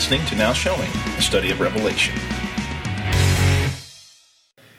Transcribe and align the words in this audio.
listening 0.00 0.24
to 0.24 0.34
Now 0.34 0.54
Showing, 0.54 0.88
a 1.18 1.20
study 1.20 1.50
of 1.50 1.60
Revelation. 1.60 2.14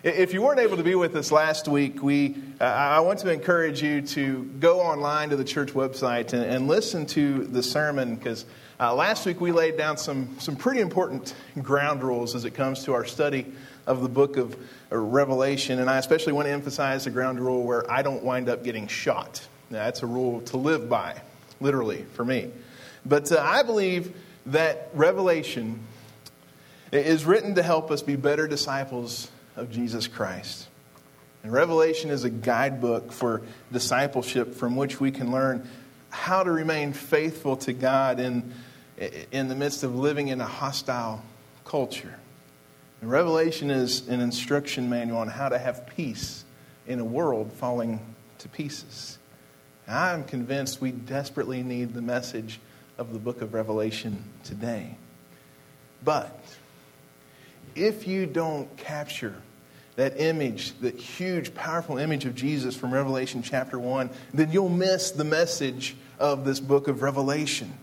If 0.02 0.34
you 0.34 0.42
weren't 0.42 0.60
able 0.60 0.78
to 0.78 0.84
be 0.84 0.96
with 0.96 1.16
us 1.16 1.32
last 1.32 1.68
week, 1.68 2.02
we, 2.02 2.38
uh, 2.60 2.64
I 2.64 3.02
want 3.02 3.20
to 3.20 3.32
encourage 3.32 3.84
you 3.84 4.02
to 4.02 4.46
go 4.60 4.82
online 4.82 5.30
to 5.30 5.36
the 5.36 5.44
church 5.44 5.74
website 5.74 6.34
and, 6.34 6.44
and 6.44 6.68
listen 6.68 7.06
to 7.06 7.46
the 7.46 7.62
sermon 7.62 8.16
because 8.16 8.46
uh, 8.80 8.96
last 8.96 9.28
week 9.28 9.40
we 9.40 9.52
laid 9.52 9.78
down 9.78 9.96
some, 9.96 10.40
some 10.40 10.56
pretty 10.56 10.82
important 10.82 11.36
ground 11.62 12.02
rules 12.02 12.34
as 12.34 12.44
it 12.44 12.56
comes 12.56 12.84
to 12.86 12.94
our 12.94 13.06
study 13.06 13.46
of 13.86 14.02
the 14.02 14.10
book 14.10 14.38
of 14.38 14.56
uh, 14.92 14.98
Revelation. 14.98 15.78
And 15.78 15.88
I 15.88 16.00
especially 16.00 16.34
want 16.34 16.48
to 16.48 16.52
emphasize 16.52 17.04
the 17.04 17.12
ground 17.12 17.40
rule 17.40 17.62
where 17.62 17.90
I 17.92 18.02
don't 18.02 18.24
wind 18.24 18.50
up 18.50 18.64
getting 18.64 18.88
shot. 18.88 19.48
Now, 19.70 19.84
that's 19.84 20.02
a 20.02 20.08
rule 20.08 20.42
to 20.42 20.58
live 20.58 20.90
by, 20.90 21.22
literally, 21.60 22.06
for 22.14 22.26
me. 22.26 22.50
But 23.06 23.32
uh, 23.32 23.40
I 23.40 23.62
believe 23.62 24.16
that 24.48 24.90
Revelation 24.94 25.80
is 26.92 27.26
written 27.26 27.56
to 27.56 27.64
help 27.64 27.92
us 27.92 28.02
be 28.02 28.16
better 28.16 28.48
disciples 28.48 29.30
of 29.56 29.72
Jesus 29.72 30.08
Christ. 30.08 30.68
And 31.44 31.52
Revelation 31.52 32.10
is 32.10 32.24
a 32.24 32.30
guidebook 32.30 33.12
for 33.12 33.42
discipleship 33.72 34.54
from 34.54 34.76
which 34.76 35.00
we 35.00 35.12
can 35.12 35.32
learn 35.32 35.68
how 36.10 36.44
to 36.44 36.52
remain 36.52 36.94
faithful 36.94 37.56
to 37.58 37.74
God 37.74 38.20
in, 38.20 38.54
in 39.32 39.48
the 39.48 39.56
midst 39.56 39.84
of 39.84 39.96
living 39.96 40.28
in 40.28 40.42
a 40.42 40.46
hostile 40.46 41.24
culture. 41.66 42.16
And 43.02 43.10
Revelation 43.10 43.72
is 43.72 44.08
an 44.08 44.22
instruction 44.22 44.90
manual 44.90 45.20
on 45.20 45.28
how 45.28 45.50
to 45.50 45.58
have 45.58 45.88
peace 45.88 46.44
in 46.86 47.00
a 47.00 47.06
world 47.06 47.52
falling 47.54 48.00
to 48.40 48.50
pieces. 48.50 49.18
I'm 49.88 50.24
convinced 50.24 50.80
we 50.80 50.92
desperately 50.92 51.64
need 51.64 51.94
the 51.94 52.02
message 52.02 52.60
of 52.98 53.14
the 53.14 53.20
book 53.20 53.42
of 53.42 53.54
Revelation 53.54 54.24
today. 54.44 54.96
But 56.04 56.38
if 57.76 58.08
you 58.08 58.26
don't 58.26 58.76
capture 58.78 59.36
that 59.96 60.20
image, 60.20 60.78
that 60.80 60.96
huge, 60.96 61.54
powerful 61.54 61.98
image 61.98 62.26
of 62.26 62.36
Jesus 62.36 62.76
from 62.76 62.94
Revelation 62.94 63.44
chapter 63.44 63.78
1, 63.78 64.10
then 64.34 64.52
you'll 64.52 64.70
miss 64.70 65.12
the 65.12 65.24
message 65.24 65.96
of 66.20 66.46
this 66.46 66.60
book 66.60 66.88
of 66.88 67.02
Revelation. 67.02 67.74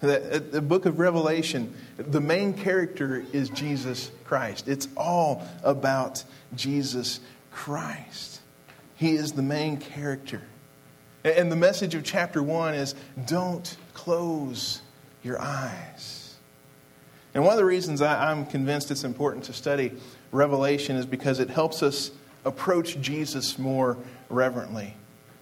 The, 0.00 0.36
uh, 0.36 0.40
the 0.50 0.60
book 0.60 0.86
of 0.86 0.98
Revelation, 0.98 1.74
the 1.96 2.20
main 2.20 2.52
character 2.52 3.24
is 3.32 3.48
Jesus 3.48 4.10
Christ. 4.24 4.68
It's 4.68 4.88
all 4.96 5.46
about 5.62 6.24
Jesus 6.54 7.20
Christ. 7.50 8.40
He 8.96 9.12
is 9.12 9.32
the 9.32 9.42
main 9.42 9.78
character. 9.78 10.42
And 11.24 11.50
the 11.50 11.56
message 11.56 11.94
of 11.94 12.04
chapter 12.04 12.42
1 12.42 12.74
is 12.74 12.94
don't 13.26 13.76
close 13.94 14.82
your 15.22 15.40
eyes. 15.40 16.34
And 17.34 17.42
one 17.42 17.52
of 17.52 17.58
the 17.58 17.64
reasons 17.64 18.02
I, 18.02 18.30
am 18.30 18.46
convinced 18.46 18.90
it's 18.90 19.04
important 19.04 19.44
to 19.44 19.52
study 19.52 19.92
Revelation 20.30 20.96
is 20.96 21.06
because 21.06 21.40
it 21.40 21.48
helps 21.48 21.82
us 21.82 22.10
approach 22.44 23.00
Jesus 23.00 23.58
more 23.58 23.96
reverently. 24.28 24.94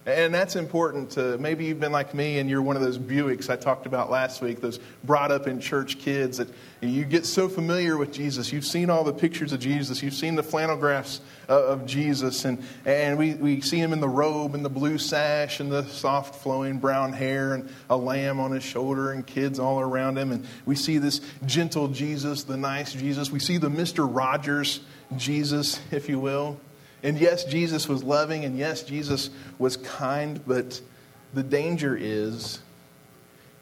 And 0.05 0.33
that's 0.33 0.57
important 0.57 1.11
to 1.11 1.37
maybe 1.37 1.63
you've 1.63 1.79
been 1.79 1.93
like 1.93 2.13
me 2.13 2.39
and 2.39 2.49
you're 2.49 2.61
one 2.61 2.75
of 2.75 2.81
those 2.81 2.97
Buicks 2.97 3.49
I 3.49 3.55
talked 3.55 3.85
about 3.85 4.11
last 4.11 4.41
week, 4.41 4.59
those 4.59 4.79
brought 5.05 5.31
up 5.31 5.47
in 5.47 5.61
church 5.61 5.97
kids 5.97 6.39
that 6.39 6.49
you 6.81 7.05
get 7.05 7.25
so 7.25 7.47
familiar 7.47 7.95
with 7.95 8.11
Jesus. 8.11 8.51
You've 8.51 8.65
seen 8.65 8.89
all 8.89 9.05
the 9.05 9.13
pictures 9.13 9.53
of 9.53 9.61
Jesus, 9.61 10.03
you've 10.03 10.13
seen 10.13 10.35
the 10.35 10.43
flannel 10.43 10.75
graphs 10.75 11.21
of 11.47 11.85
Jesus, 11.85 12.43
and, 12.43 12.61
and 12.85 13.17
we, 13.17 13.35
we 13.35 13.61
see 13.61 13.77
him 13.77 13.93
in 13.93 14.01
the 14.01 14.09
robe 14.09 14.55
and 14.55 14.65
the 14.65 14.69
blue 14.69 14.97
sash 14.97 15.61
and 15.61 15.71
the 15.71 15.85
soft 15.85 16.35
flowing 16.35 16.79
brown 16.79 17.13
hair 17.13 17.53
and 17.53 17.69
a 17.89 17.95
lamb 17.95 18.41
on 18.41 18.51
his 18.51 18.63
shoulder 18.63 19.13
and 19.13 19.25
kids 19.25 19.57
all 19.57 19.79
around 19.79 20.17
him. 20.17 20.33
And 20.33 20.45
we 20.65 20.75
see 20.75 20.97
this 20.97 21.21
gentle 21.45 21.87
Jesus, 21.87 22.43
the 22.43 22.57
nice 22.57 22.91
Jesus. 22.91 23.31
We 23.31 23.39
see 23.39 23.57
the 23.57 23.69
Mr. 23.69 24.05
Rogers 24.13 24.81
Jesus, 25.15 25.79
if 25.91 26.09
you 26.09 26.19
will. 26.19 26.59
And 27.03 27.19
yes, 27.19 27.43
Jesus 27.43 27.87
was 27.89 28.01
loving, 28.01 28.45
and 28.45 28.57
yes, 28.57 28.81
Jesus 28.81 29.29
was 29.59 29.75
kind, 29.75 30.41
but 30.47 30.81
the 31.33 31.43
danger 31.43 31.97
is 31.99 32.59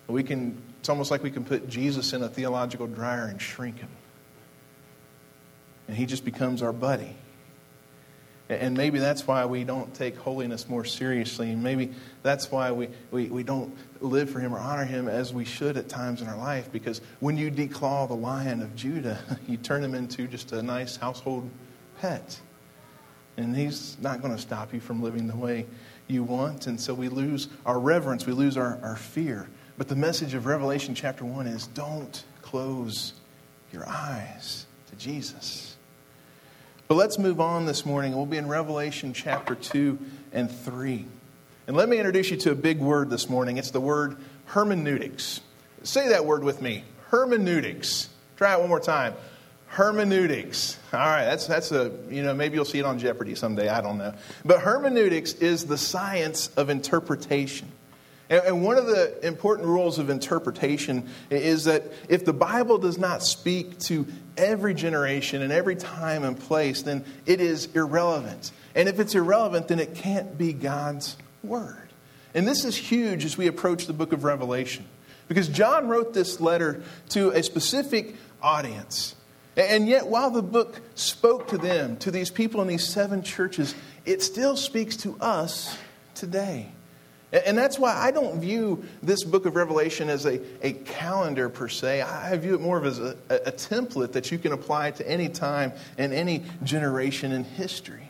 we 0.07 0.23
can, 0.23 0.61
it's 0.79 0.89
almost 0.89 1.09
like 1.09 1.23
we 1.23 1.31
can 1.31 1.43
put 1.43 1.67
Jesus 1.67 2.13
in 2.13 2.21
a 2.21 2.29
theological 2.29 2.85
dryer 2.85 3.25
and 3.25 3.41
shrink 3.41 3.79
him. 3.79 3.89
And 5.87 5.97
he 5.97 6.05
just 6.05 6.23
becomes 6.23 6.61
our 6.61 6.71
buddy. 6.71 7.15
And 8.47 8.75
maybe 8.75 8.99
that's 8.99 9.25
why 9.25 9.45
we 9.45 9.63
don't 9.63 9.93
take 9.93 10.17
holiness 10.17 10.67
more 10.67 10.83
seriously. 10.83 11.51
And 11.51 11.63
maybe 11.63 11.93
that's 12.21 12.51
why 12.51 12.71
we, 12.73 12.89
we, 13.09 13.27
we 13.27 13.43
don't 13.43 13.73
live 14.01 14.29
for 14.29 14.41
him 14.41 14.53
or 14.53 14.59
honor 14.59 14.83
him 14.83 15.07
as 15.07 15.33
we 15.33 15.45
should 15.45 15.77
at 15.77 15.87
times 15.87 16.21
in 16.21 16.27
our 16.27 16.37
life. 16.37 16.69
Because 16.71 16.99
when 17.21 17.37
you 17.37 17.49
declaw 17.49 18.09
the 18.09 18.15
lion 18.15 18.61
of 18.61 18.75
Judah, 18.75 19.19
you 19.47 19.55
turn 19.55 19.83
him 19.83 19.95
into 19.95 20.27
just 20.27 20.51
a 20.51 20.61
nice 20.61 20.97
household 20.97 21.49
pet. 22.01 22.39
And 23.41 23.55
He's 23.55 23.97
not 24.01 24.21
going 24.21 24.35
to 24.35 24.41
stop 24.41 24.73
you 24.73 24.79
from 24.79 25.01
living 25.01 25.27
the 25.27 25.35
way 25.35 25.65
you 26.07 26.23
want. 26.23 26.67
And 26.67 26.79
so 26.79 26.93
we 26.93 27.09
lose 27.09 27.47
our 27.65 27.79
reverence, 27.79 28.25
we 28.25 28.33
lose 28.33 28.57
our, 28.57 28.79
our 28.83 28.95
fear. 28.95 29.47
But 29.77 29.87
the 29.87 29.95
message 29.95 30.33
of 30.33 30.45
Revelation 30.45 30.93
chapter 30.95 31.25
1 31.25 31.47
is 31.47 31.67
don't 31.67 32.23
close 32.41 33.13
your 33.73 33.87
eyes 33.87 34.65
to 34.89 34.95
Jesus. 34.95 35.75
But 36.87 36.95
let's 36.95 37.17
move 37.17 37.39
on 37.39 37.65
this 37.65 37.85
morning. 37.85 38.15
We'll 38.15 38.25
be 38.25 38.37
in 38.37 38.47
Revelation 38.47 39.13
chapter 39.13 39.55
2 39.55 39.97
and 40.33 40.51
3. 40.51 41.05
And 41.67 41.77
let 41.77 41.87
me 41.87 41.97
introduce 41.97 42.29
you 42.29 42.37
to 42.37 42.51
a 42.51 42.55
big 42.55 42.79
word 42.79 43.09
this 43.09 43.29
morning. 43.29 43.57
It's 43.57 43.71
the 43.71 43.79
word 43.79 44.17
hermeneutics. 44.47 45.41
Say 45.83 46.09
that 46.09 46.25
word 46.25 46.43
with 46.43 46.61
me 46.61 46.83
hermeneutics. 47.09 48.09
Try 48.35 48.55
it 48.55 48.59
one 48.59 48.69
more 48.69 48.79
time 48.79 49.13
hermeneutics. 49.71 50.77
All 50.91 50.99
right, 50.99 51.23
that's, 51.23 51.47
that's 51.47 51.71
a, 51.71 51.93
you 52.09 52.23
know, 52.23 52.33
maybe 52.33 52.55
you'll 52.55 52.65
see 52.65 52.79
it 52.79 52.85
on 52.85 52.99
Jeopardy 52.99 53.35
someday, 53.35 53.69
I 53.69 53.79
don't 53.79 53.97
know. 53.97 54.13
But 54.43 54.59
hermeneutics 54.59 55.33
is 55.35 55.65
the 55.65 55.77
science 55.77 56.49
of 56.57 56.69
interpretation. 56.69 57.71
And, 58.29 58.43
and 58.43 58.63
one 58.65 58.77
of 58.77 58.85
the 58.85 59.25
important 59.25 59.69
rules 59.69 59.97
of 59.97 60.09
interpretation 60.09 61.07
is 61.29 61.63
that 61.65 61.83
if 62.09 62.25
the 62.25 62.33
Bible 62.33 62.79
does 62.79 62.97
not 62.97 63.23
speak 63.23 63.79
to 63.79 64.05
every 64.35 64.73
generation 64.73 65.41
and 65.41 65.53
every 65.53 65.77
time 65.77 66.25
and 66.25 66.37
place, 66.37 66.81
then 66.81 67.05
it 67.25 67.39
is 67.39 67.73
irrelevant. 67.73 68.51
And 68.75 68.89
if 68.89 68.99
it's 68.99 69.15
irrelevant, 69.15 69.69
then 69.69 69.79
it 69.79 69.95
can't 69.95 70.37
be 70.37 70.51
God's 70.51 71.15
Word. 71.43 71.77
And 72.33 72.45
this 72.45 72.65
is 72.65 72.75
huge 72.75 73.23
as 73.23 73.37
we 73.37 73.47
approach 73.47 73.87
the 73.87 73.93
book 73.93 74.11
of 74.11 74.25
Revelation. 74.25 74.83
Because 75.29 75.47
John 75.47 75.87
wrote 75.87 76.13
this 76.13 76.41
letter 76.41 76.83
to 77.09 77.29
a 77.29 77.41
specific 77.41 78.15
audience. 78.41 79.15
And 79.69 79.87
yet, 79.87 80.07
while 80.07 80.31
the 80.31 80.41
book 80.41 80.81
spoke 80.95 81.49
to 81.49 81.57
them, 81.57 81.97
to 81.97 82.11
these 82.11 82.29
people 82.29 82.61
in 82.61 82.67
these 82.67 82.87
seven 82.87 83.21
churches, 83.21 83.75
it 84.05 84.21
still 84.21 84.57
speaks 84.57 84.97
to 84.97 85.17
us 85.19 85.77
today. 86.15 86.71
And 87.31 87.57
that's 87.57 87.79
why 87.79 87.95
I 87.95 88.11
don't 88.11 88.41
view 88.41 88.83
this 89.01 89.23
book 89.23 89.45
of 89.45 89.55
Revelation 89.55 90.09
as 90.09 90.25
a, 90.25 90.41
a 90.61 90.73
calendar 90.73 91.47
per 91.47 91.69
se. 91.69 92.01
I 92.01 92.35
view 92.35 92.55
it 92.55 92.61
more 92.61 92.77
of 92.77 92.85
as 92.85 92.99
a, 92.99 93.15
a 93.29 93.51
template 93.51 94.13
that 94.13 94.31
you 94.31 94.37
can 94.37 94.51
apply 94.51 94.91
to 94.91 95.09
any 95.09 95.29
time 95.29 95.71
and 95.97 96.13
any 96.13 96.43
generation 96.63 97.31
in 97.31 97.45
history. 97.45 98.09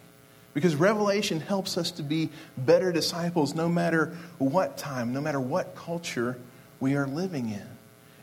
Because 0.56 0.76
Revelation 0.76 1.40
helps 1.40 1.78
us 1.78 1.92
to 1.92 2.04
be 2.04 2.30
better 2.58 2.92
disciples 2.92 3.54
no 3.54 3.70
matter 3.70 4.18
what 4.40 4.78
time, 4.78 5.14
no 5.14 5.22
matter 5.22 5.40
what 5.40 5.76
culture 5.76 6.38
we 6.80 6.96
are 6.96 7.08
living 7.08 7.50
in. 7.50 7.68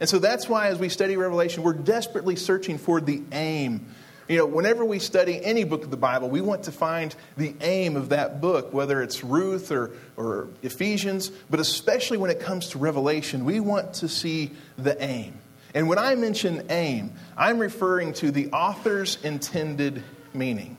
And 0.01 0.09
so 0.09 0.19
that's 0.19 0.49
why, 0.49 0.69
as 0.69 0.79
we 0.79 0.89
study 0.89 1.17
Revelation, 1.17 1.63
we're 1.63 1.73
desperately 1.73 2.37
searching 2.37 2.79
for 2.79 3.01
the 3.01 3.23
aim. 3.33 3.87
You 4.29 4.37
know, 4.37 4.47
whenever 4.47 4.85
we 4.85 4.99
study 4.99 5.43
any 5.43 5.65
book 5.65 5.85
of 5.85 5.91
the 5.91 5.97
Bible, 5.97 6.29
we 6.29 6.43
want 6.43 6.65
to 6.65 6.73
find 6.73 7.15
the 7.39 7.55
aim 7.63 7.97
of 7.97 8.11
that 8.11 8.41
book, 8.43 8.75
whether 8.75 9.03
it's 9.03 9.25
Ruth 9.25 9.73
or, 9.73 9.93
or 10.17 10.49
Ephesians, 10.63 11.31
but 11.49 11.61
especially 11.61 12.19
when 12.19 12.31
it 12.31 12.39
comes 12.39 12.69
to 12.71 12.79
Revelation, 12.79 13.47
we 13.47 13.59
want 13.59 13.95
to 13.95 14.09
see 14.09 14.51
the 14.77 15.03
aim. 15.03 15.35
And 15.75 15.89
when 15.89 15.99
I 15.99 16.15
mention 16.15 16.67
aim, 16.71 17.13
I'm 17.37 17.59
referring 17.59 18.13
to 18.15 18.31
the 18.31 18.51
author's 18.53 19.19
intended 19.25 20.03
meaning. 20.35 20.77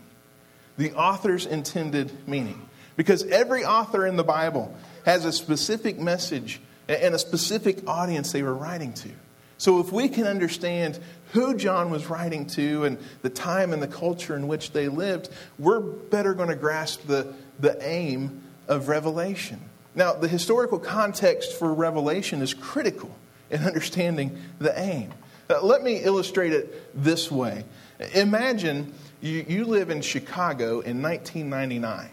The 0.78 0.94
author's 0.94 1.46
intended 1.46 2.28
meaning. 2.28 2.70
Because 2.96 3.24
every 3.24 3.66
author 3.66 4.06
in 4.06 4.16
the 4.16 4.24
Bible 4.24 4.76
has 5.06 5.26
a 5.26 5.32
specific 5.32 5.98
message 5.98 6.60
and 6.90 7.16
a 7.16 7.20
specific 7.20 7.88
audience 7.88 8.32
they 8.32 8.44
were 8.44 8.54
writing 8.54 8.94
to. 8.94 9.10
So, 9.58 9.80
if 9.80 9.92
we 9.92 10.08
can 10.08 10.26
understand 10.26 11.00
who 11.34 11.56
John 11.56 11.92
was 11.92 12.08
writing 12.08 12.48
to 12.48 12.86
and 12.86 12.98
the 13.22 13.30
time 13.30 13.74
and 13.74 13.84
the 13.84 13.88
culture 13.88 14.36
in 14.36 14.48
which 14.48 14.72
they 14.72 14.88
lived, 14.88 15.30
we're 15.58 15.82
better 15.82 16.34
going 16.34 16.50
to 16.50 16.56
grasp 16.56 17.06
the, 17.06 17.34
the 17.60 17.78
aim 17.86 18.42
of 18.68 18.88
Revelation. 18.88 19.60
Now, 19.96 20.14
the 20.14 20.28
historical 20.28 20.80
context 20.80 21.58
for 21.58 21.74
Revelation 21.74 22.42
is 22.42 22.54
critical 22.54 23.14
in 23.50 23.64
understanding 23.64 24.42
the 24.60 24.78
aim. 24.80 25.12
Uh, 25.50 25.62
let 25.62 25.82
me 25.82 25.98
illustrate 25.98 26.54
it 26.54 27.04
this 27.04 27.30
way 27.30 27.66
Imagine 28.14 28.94
you, 29.20 29.46
you 29.48 29.66
live 29.66 29.90
in 29.90 30.02
Chicago 30.02 30.80
in 30.80 31.02
1999, 31.02 32.10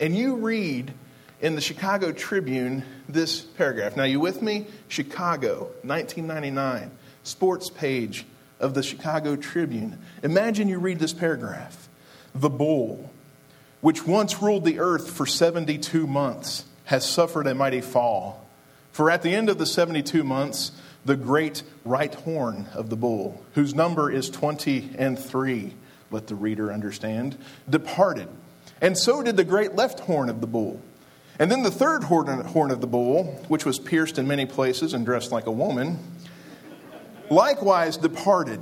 and 0.00 0.14
you 0.14 0.36
read 0.36 0.92
in 1.40 1.54
the 1.54 1.60
Chicago 1.60 2.12
Tribune 2.12 2.84
this 3.08 3.40
paragraph. 3.40 3.96
Now, 3.96 4.04
you 4.04 4.20
with 4.20 4.42
me? 4.42 4.66
Chicago, 4.88 5.70
1999. 5.82 6.90
sports 7.22 7.68
page 7.70 8.26
of 8.58 8.74
the 8.74 8.82
Chicago 8.82 9.36
Tribune. 9.36 9.98
Imagine 10.22 10.68
you 10.68 10.78
read 10.78 10.98
this 10.98 11.12
paragraph 11.12 11.88
The 12.34 12.50
bull, 12.50 13.10
which 13.80 14.06
once 14.06 14.42
ruled 14.42 14.64
the 14.64 14.78
earth 14.78 15.10
for 15.10 15.26
72 15.26 16.06
months, 16.06 16.64
has 16.84 17.08
suffered 17.08 17.46
a 17.46 17.54
mighty 17.54 17.80
fall. 17.80 18.46
For 18.92 19.10
at 19.10 19.22
the 19.22 19.34
end 19.34 19.48
of 19.48 19.58
the 19.58 19.66
72 19.66 20.24
months, 20.24 20.72
the 21.04 21.16
great 21.16 21.62
right 21.84 22.14
horn 22.14 22.66
of 22.74 22.90
the 22.90 22.96
bull, 22.96 23.42
whose 23.54 23.74
number 23.74 24.10
is 24.10 24.28
20 24.28 24.90
and 24.98 25.18
3, 25.18 25.74
let 26.10 26.26
the 26.26 26.34
reader 26.34 26.72
understand, 26.72 27.38
departed. 27.68 28.28
And 28.80 28.98
so 28.98 29.22
did 29.22 29.36
the 29.36 29.44
great 29.44 29.74
left 29.74 30.00
horn 30.00 30.28
of 30.28 30.40
the 30.40 30.46
bull. 30.46 30.80
And 31.40 31.50
then 31.50 31.62
the 31.62 31.70
third 31.70 32.04
horn 32.04 32.70
of 32.70 32.82
the 32.82 32.86
bull, 32.86 33.24
which 33.48 33.64
was 33.64 33.78
pierced 33.78 34.18
in 34.18 34.28
many 34.28 34.44
places 34.44 34.92
and 34.92 35.06
dressed 35.06 35.32
like 35.32 35.46
a 35.46 35.50
woman, 35.50 35.98
likewise 37.30 37.96
departed. 37.96 38.60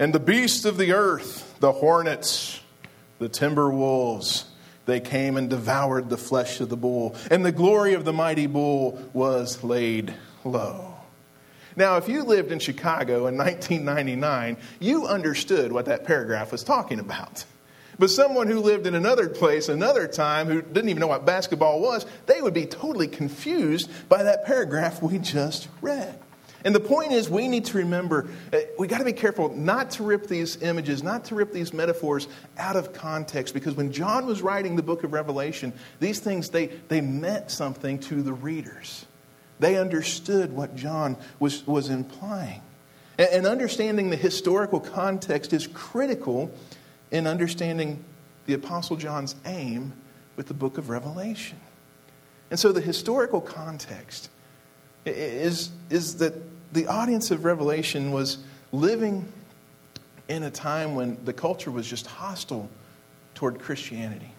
And 0.00 0.12
the 0.12 0.18
beasts 0.18 0.64
of 0.64 0.78
the 0.78 0.92
earth, 0.94 1.56
the 1.60 1.70
hornets, 1.70 2.60
the 3.20 3.28
timber 3.28 3.70
wolves, 3.70 4.46
they 4.84 4.98
came 4.98 5.36
and 5.36 5.48
devoured 5.48 6.10
the 6.10 6.16
flesh 6.16 6.60
of 6.60 6.68
the 6.68 6.76
bull. 6.76 7.14
And 7.30 7.44
the 7.44 7.52
glory 7.52 7.94
of 7.94 8.04
the 8.04 8.12
mighty 8.12 8.48
bull 8.48 9.00
was 9.12 9.62
laid 9.62 10.12
low. 10.44 10.94
Now, 11.76 11.98
if 11.98 12.08
you 12.08 12.24
lived 12.24 12.50
in 12.50 12.58
Chicago 12.58 13.28
in 13.28 13.36
1999, 13.38 14.56
you 14.80 15.06
understood 15.06 15.70
what 15.70 15.84
that 15.84 16.04
paragraph 16.04 16.50
was 16.50 16.64
talking 16.64 16.98
about. 16.98 17.44
But 18.02 18.10
someone 18.10 18.48
who 18.48 18.58
lived 18.58 18.88
in 18.88 18.96
another 18.96 19.28
place, 19.28 19.68
another 19.68 20.08
time, 20.08 20.48
who 20.48 20.60
didn't 20.60 20.88
even 20.88 20.98
know 20.98 21.06
what 21.06 21.24
basketball 21.24 21.80
was, 21.80 22.04
they 22.26 22.42
would 22.42 22.52
be 22.52 22.66
totally 22.66 23.06
confused 23.06 23.88
by 24.08 24.24
that 24.24 24.44
paragraph 24.44 25.00
we 25.00 25.18
just 25.18 25.68
read. 25.80 26.18
And 26.64 26.74
the 26.74 26.80
point 26.80 27.12
is, 27.12 27.30
we 27.30 27.46
need 27.46 27.66
to 27.66 27.78
remember, 27.78 28.28
uh, 28.52 28.58
we 28.76 28.88
got 28.88 28.98
to 28.98 29.04
be 29.04 29.12
careful 29.12 29.54
not 29.54 29.92
to 29.92 30.02
rip 30.02 30.26
these 30.26 30.60
images, 30.62 31.04
not 31.04 31.26
to 31.26 31.36
rip 31.36 31.52
these 31.52 31.72
metaphors 31.72 32.26
out 32.58 32.74
of 32.74 32.92
context, 32.92 33.54
because 33.54 33.76
when 33.76 33.92
John 33.92 34.26
was 34.26 34.42
writing 34.42 34.74
the 34.74 34.82
book 34.82 35.04
of 35.04 35.12
Revelation, 35.12 35.72
these 36.00 36.18
things, 36.18 36.48
they, 36.48 36.70
they 36.88 37.00
meant 37.00 37.52
something 37.52 38.00
to 38.00 38.20
the 38.20 38.32
readers. 38.32 39.06
They 39.60 39.76
understood 39.76 40.52
what 40.52 40.74
John 40.74 41.16
was, 41.38 41.64
was 41.68 41.88
implying. 41.88 42.62
And, 43.16 43.28
and 43.28 43.46
understanding 43.46 44.10
the 44.10 44.16
historical 44.16 44.80
context 44.80 45.52
is 45.52 45.68
critical 45.68 46.50
in 47.12 47.28
understanding 47.28 48.02
the 48.46 48.54
Apostle 48.54 48.96
John's 48.96 49.36
aim 49.44 49.92
with 50.34 50.48
the 50.48 50.54
book 50.54 50.78
of 50.78 50.88
Revelation. 50.88 51.60
And 52.50 52.58
so 52.58 52.72
the 52.72 52.80
historical 52.80 53.40
context 53.40 54.30
is, 55.06 55.70
is 55.90 56.16
that 56.16 56.34
the 56.72 56.86
audience 56.86 57.30
of 57.30 57.44
Revelation 57.44 58.10
was 58.10 58.38
living 58.72 59.30
in 60.28 60.42
a 60.42 60.50
time 60.50 60.94
when 60.94 61.22
the 61.24 61.32
culture 61.32 61.70
was 61.70 61.86
just 61.86 62.06
hostile 62.06 62.68
toward 63.34 63.60
Christianity. 63.60 64.32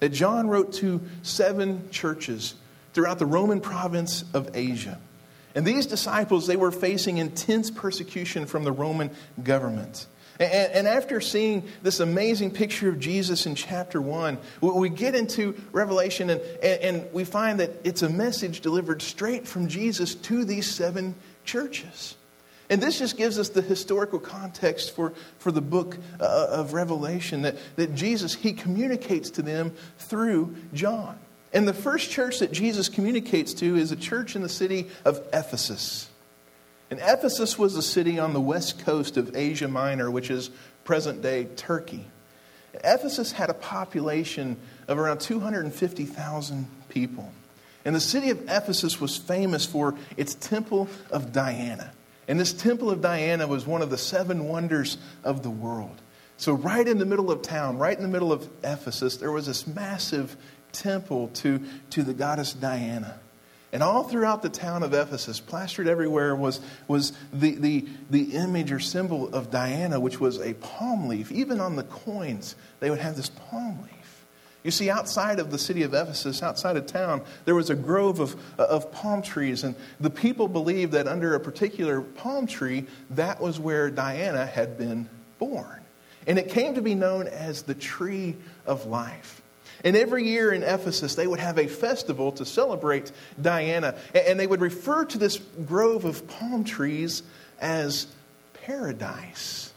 That 0.00 0.10
John 0.10 0.48
wrote 0.48 0.72
to 0.74 1.00
seven 1.22 1.90
churches 1.90 2.54
throughout 2.94 3.18
the 3.18 3.26
Roman 3.26 3.60
province 3.60 4.24
of 4.32 4.50
Asia. 4.54 4.98
And 5.54 5.66
these 5.66 5.86
disciples, 5.86 6.46
they 6.46 6.56
were 6.56 6.70
facing 6.70 7.18
intense 7.18 7.70
persecution 7.70 8.46
from 8.46 8.64
the 8.64 8.72
Roman 8.72 9.10
government. 9.42 10.06
And, 10.40 10.72
and, 10.72 10.88
after 10.88 11.20
seeing 11.20 11.68
this 11.82 12.00
amazing 12.00 12.52
picture 12.52 12.88
of 12.88 12.98
Jesus 12.98 13.44
in 13.44 13.54
chapter 13.54 14.00
1, 14.00 14.38
we 14.62 14.88
get 14.88 15.14
into 15.14 15.54
Revelation 15.70 16.30
and, 16.30 16.40
and, 16.62 16.80
and 16.80 17.12
we 17.12 17.24
find 17.24 17.60
that 17.60 17.72
it's 17.84 18.00
a 18.00 18.08
message 18.08 18.62
delivered 18.62 19.02
straight 19.02 19.46
from 19.46 19.68
Jesus 19.68 20.14
to 20.14 20.46
these 20.46 20.66
seven 20.66 21.14
churches. 21.44 22.16
And 22.70 22.80
this 22.80 23.00
just 23.00 23.16
gives 23.16 23.38
us 23.38 23.50
the 23.50 23.62
historical 23.62 24.18
context 24.18 24.94
for, 24.94 25.12
for 25.38 25.52
the 25.52 25.60
book 25.60 25.98
uh, 26.20 26.46
of 26.50 26.72
Revelation 26.72 27.42
that, 27.42 27.56
that 27.76 27.94
Jesus, 27.94 28.34
he 28.34 28.52
communicates 28.52 29.28
to 29.30 29.42
them 29.42 29.74
through 29.98 30.54
John. 30.72 31.18
And 31.52 31.66
the 31.66 31.74
first 31.74 32.10
church 32.10 32.38
that 32.38 32.52
Jesus 32.52 32.88
communicates 32.88 33.54
to 33.54 33.76
is 33.76 33.90
a 33.90 33.96
church 33.96 34.36
in 34.36 34.42
the 34.42 34.48
city 34.48 34.86
of 35.04 35.20
Ephesus. 35.32 36.09
And 36.90 36.98
Ephesus 37.00 37.56
was 37.58 37.76
a 37.76 37.82
city 37.82 38.18
on 38.18 38.32
the 38.32 38.40
west 38.40 38.84
coast 38.84 39.16
of 39.16 39.36
Asia 39.36 39.68
Minor, 39.68 40.10
which 40.10 40.30
is 40.30 40.50
present 40.84 41.22
day 41.22 41.44
Turkey. 41.56 42.04
Ephesus 42.74 43.32
had 43.32 43.50
a 43.50 43.54
population 43.54 44.56
of 44.88 44.98
around 44.98 45.20
250,000 45.20 46.66
people. 46.88 47.32
And 47.84 47.94
the 47.94 48.00
city 48.00 48.30
of 48.30 48.42
Ephesus 48.42 49.00
was 49.00 49.16
famous 49.16 49.64
for 49.64 49.94
its 50.16 50.34
temple 50.34 50.88
of 51.10 51.32
Diana. 51.32 51.92
And 52.28 52.38
this 52.38 52.52
temple 52.52 52.90
of 52.90 53.00
Diana 53.00 53.46
was 53.46 53.66
one 53.66 53.82
of 53.82 53.90
the 53.90 53.98
seven 53.98 54.44
wonders 54.44 54.98
of 55.24 55.42
the 55.42 55.50
world. 55.50 56.00
So, 56.36 56.52
right 56.52 56.86
in 56.86 56.98
the 56.98 57.04
middle 57.04 57.30
of 57.30 57.42
town, 57.42 57.78
right 57.78 57.96
in 57.96 58.02
the 58.02 58.08
middle 58.08 58.32
of 58.32 58.48
Ephesus, 58.62 59.16
there 59.16 59.32
was 59.32 59.46
this 59.46 59.66
massive 59.66 60.36
temple 60.72 61.28
to, 61.34 61.60
to 61.90 62.02
the 62.02 62.14
goddess 62.14 62.52
Diana. 62.52 63.18
And 63.72 63.82
all 63.84 64.02
throughout 64.02 64.42
the 64.42 64.48
town 64.48 64.82
of 64.82 64.92
Ephesus, 64.92 65.38
plastered 65.38 65.86
everywhere, 65.86 66.34
was, 66.34 66.60
was 66.88 67.12
the, 67.32 67.54
the, 67.54 67.86
the 68.10 68.34
image 68.34 68.72
or 68.72 68.80
symbol 68.80 69.32
of 69.32 69.50
Diana, 69.50 70.00
which 70.00 70.18
was 70.18 70.40
a 70.40 70.54
palm 70.54 71.06
leaf. 71.06 71.30
Even 71.30 71.60
on 71.60 71.76
the 71.76 71.84
coins, 71.84 72.56
they 72.80 72.90
would 72.90 72.98
have 72.98 73.16
this 73.16 73.30
palm 73.30 73.78
leaf. 73.82 74.26
You 74.64 74.70
see, 74.70 74.90
outside 74.90 75.38
of 75.38 75.50
the 75.50 75.58
city 75.58 75.84
of 75.84 75.94
Ephesus, 75.94 76.42
outside 76.42 76.76
of 76.76 76.86
town, 76.86 77.22
there 77.44 77.54
was 77.54 77.70
a 77.70 77.74
grove 77.74 78.20
of, 78.20 78.36
of 78.58 78.92
palm 78.92 79.22
trees, 79.22 79.64
and 79.64 79.74
the 80.00 80.10
people 80.10 80.48
believed 80.48 80.92
that 80.92 81.06
under 81.06 81.34
a 81.34 81.40
particular 81.40 82.02
palm 82.02 82.46
tree, 82.46 82.86
that 83.10 83.40
was 83.40 83.58
where 83.58 83.90
Diana 83.90 84.44
had 84.44 84.76
been 84.76 85.08
born. 85.38 85.80
And 86.26 86.38
it 86.38 86.50
came 86.50 86.74
to 86.74 86.82
be 86.82 86.94
known 86.94 87.26
as 87.28 87.62
the 87.62 87.74
tree 87.74 88.36
of 88.66 88.84
life. 88.84 89.39
And 89.84 89.96
every 89.96 90.28
year 90.28 90.52
in 90.52 90.62
Ephesus, 90.62 91.14
they 91.14 91.26
would 91.26 91.40
have 91.40 91.58
a 91.58 91.66
festival 91.66 92.32
to 92.32 92.44
celebrate 92.44 93.12
Diana. 93.40 93.94
And 94.14 94.38
they 94.38 94.46
would 94.46 94.60
refer 94.60 95.04
to 95.06 95.18
this 95.18 95.38
grove 95.38 96.04
of 96.04 96.26
palm 96.28 96.64
trees 96.64 97.22
as 97.60 98.06
paradise. 98.64 99.72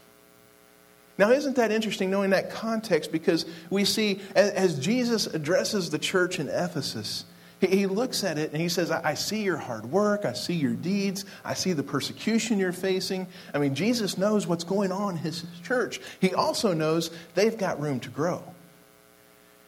Now, 1.16 1.30
isn't 1.30 1.56
that 1.56 1.70
interesting 1.70 2.10
knowing 2.10 2.30
that 2.30 2.50
context? 2.50 3.12
Because 3.12 3.46
we 3.70 3.84
see 3.84 4.20
as 4.34 4.78
Jesus 4.78 5.26
addresses 5.26 5.90
the 5.90 5.98
church 5.98 6.40
in 6.40 6.48
Ephesus, 6.48 7.24
he 7.60 7.86
looks 7.86 8.24
at 8.24 8.36
it 8.36 8.52
and 8.52 8.60
he 8.60 8.68
says, 8.68 8.90
I 8.90 9.14
see 9.14 9.42
your 9.42 9.56
hard 9.56 9.86
work. 9.86 10.24
I 10.24 10.32
see 10.32 10.54
your 10.54 10.74
deeds. 10.74 11.24
I 11.44 11.54
see 11.54 11.72
the 11.72 11.82
persecution 11.82 12.58
you're 12.58 12.72
facing. 12.72 13.26
I 13.54 13.58
mean, 13.58 13.74
Jesus 13.74 14.18
knows 14.18 14.46
what's 14.46 14.64
going 14.64 14.92
on 14.92 15.16
in 15.16 15.18
his 15.18 15.44
church. 15.62 16.00
He 16.20 16.34
also 16.34 16.72
knows 16.72 17.10
they've 17.34 17.56
got 17.56 17.80
room 17.80 18.00
to 18.00 18.10
grow. 18.10 18.42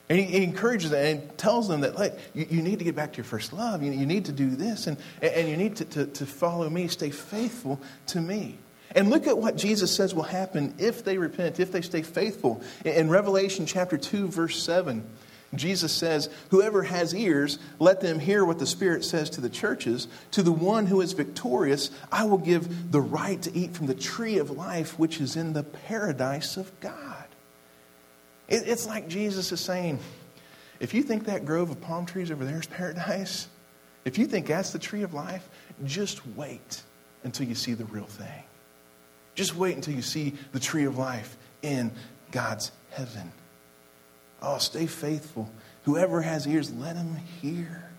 And 0.09 0.21
he, 0.21 0.45
encourages 0.45 0.91
them 0.91 1.19
and 1.19 1.39
tells 1.39 1.67
them 1.67 1.81
that, 1.81 1.97
like, 1.97 2.17
you, 2.33 2.47
you, 2.49 2.63
need 2.63 2.79
to 2.79 2.85
get 2.85 2.95
back 2.95 3.13
to 3.13 3.17
your 3.17 3.25
first 3.25 3.53
love. 3.53 3.83
You, 3.83 3.91
you 3.91 4.07
need 4.07 4.27
to 4.27 4.33
do 4.33 4.51
this, 4.51 4.87
and, 4.87 4.97
and 5.21 5.49
you 5.49 5.57
need 5.57 5.77
to, 5.77 5.85
to, 5.85 6.07
to 6.07 6.27
follow 6.27 6.71
me, 6.71 6.87
stay 6.87 7.11
faithful 7.11 7.81
to 8.09 8.21
me. 8.21 8.59
And 8.95 9.11
look 9.11 9.27
at 9.27 9.37
what 9.37 9.57
Jesus 9.57 9.95
says 9.95 10.15
will 10.15 10.23
happen 10.23 10.75
if 10.79 11.05
they 11.05 11.19
repent, 11.19 11.59
if 11.59 11.73
they 11.73 11.83
stay 11.83 12.03
faithful. 12.03 12.63
In 12.85 13.11
Revelation 13.11 13.67
chapter 13.67 13.99
2, 13.99 14.29
verse 14.29 14.63
7, 14.63 15.05
Jesus 15.55 15.93
says, 15.93 16.29
Whoever 16.51 16.85
has 16.85 17.15
ears, 17.15 17.59
let 17.79 18.01
them 18.01 18.19
hear 18.19 18.45
what 18.45 18.59
the 18.59 18.67
Spirit 18.67 19.05
says 19.05 19.31
to 19.31 19.41
the 19.41 19.51
churches. 19.51 20.07
To 20.33 20.43
the 20.43 20.53
one 20.53 20.87
who 20.87 21.01
is 21.01 21.13
victorious, 21.13 21.91
I 22.13 22.25
will 22.25 22.39
give 22.39 22.93
the 22.93 23.01
right 23.01 23.41
to 23.43 23.57
eat 23.57 23.75
from 23.75 23.87
the 23.87 23.95
tree 23.95 24.39
of 24.39 24.51
life, 24.51 24.99
which 24.99 25.21
is 25.21 25.37
in 25.37 25.53
the 25.53 25.63
paradise 25.65 26.57
of 26.57 26.79
God. 26.81 27.16
It's 28.49 28.87
like 28.87 29.09
Jesus 29.09 29.51
is 29.51 29.61
saying, 29.61 29.99
if 30.79 30.95
you 30.95 31.03
think 31.03 31.25
that 31.25 31.45
grove 31.45 31.71
of 31.71 31.81
palm 31.81 32.07
trees 32.07 32.31
over 32.31 32.45
there 32.45 32.61
is 32.61 32.67
paradise, 32.67 33.49
if 34.05 34.19
you 34.19 34.27
think 34.27 34.47
that's 34.47 34.71
the 34.71 34.79
tree 34.79 35.03
of 35.03 35.15
life, 35.15 35.49
just 35.85 36.25
wait 36.37 36.83
until 37.25 37.47
you 37.47 37.55
see 37.55 37.75
the 37.75 37.87
real 37.87 38.05
thing. 38.05 38.45
Just 39.35 39.57
wait 39.57 39.75
until 39.75 39.95
you 39.95 40.03
see 40.03 40.35
the 40.53 40.61
tree 40.61 40.85
of 40.85 40.97
life 40.97 41.37
in 41.63 41.91
God's 42.31 42.71
heaven. 42.91 43.33
Oh, 44.41 44.59
stay 44.59 44.87
faithful. 44.87 45.51
Whoever 45.85 46.23
has 46.23 46.47
ears, 46.47 46.73
let 46.73 46.97
him 46.97 47.17
hear. 47.41 47.91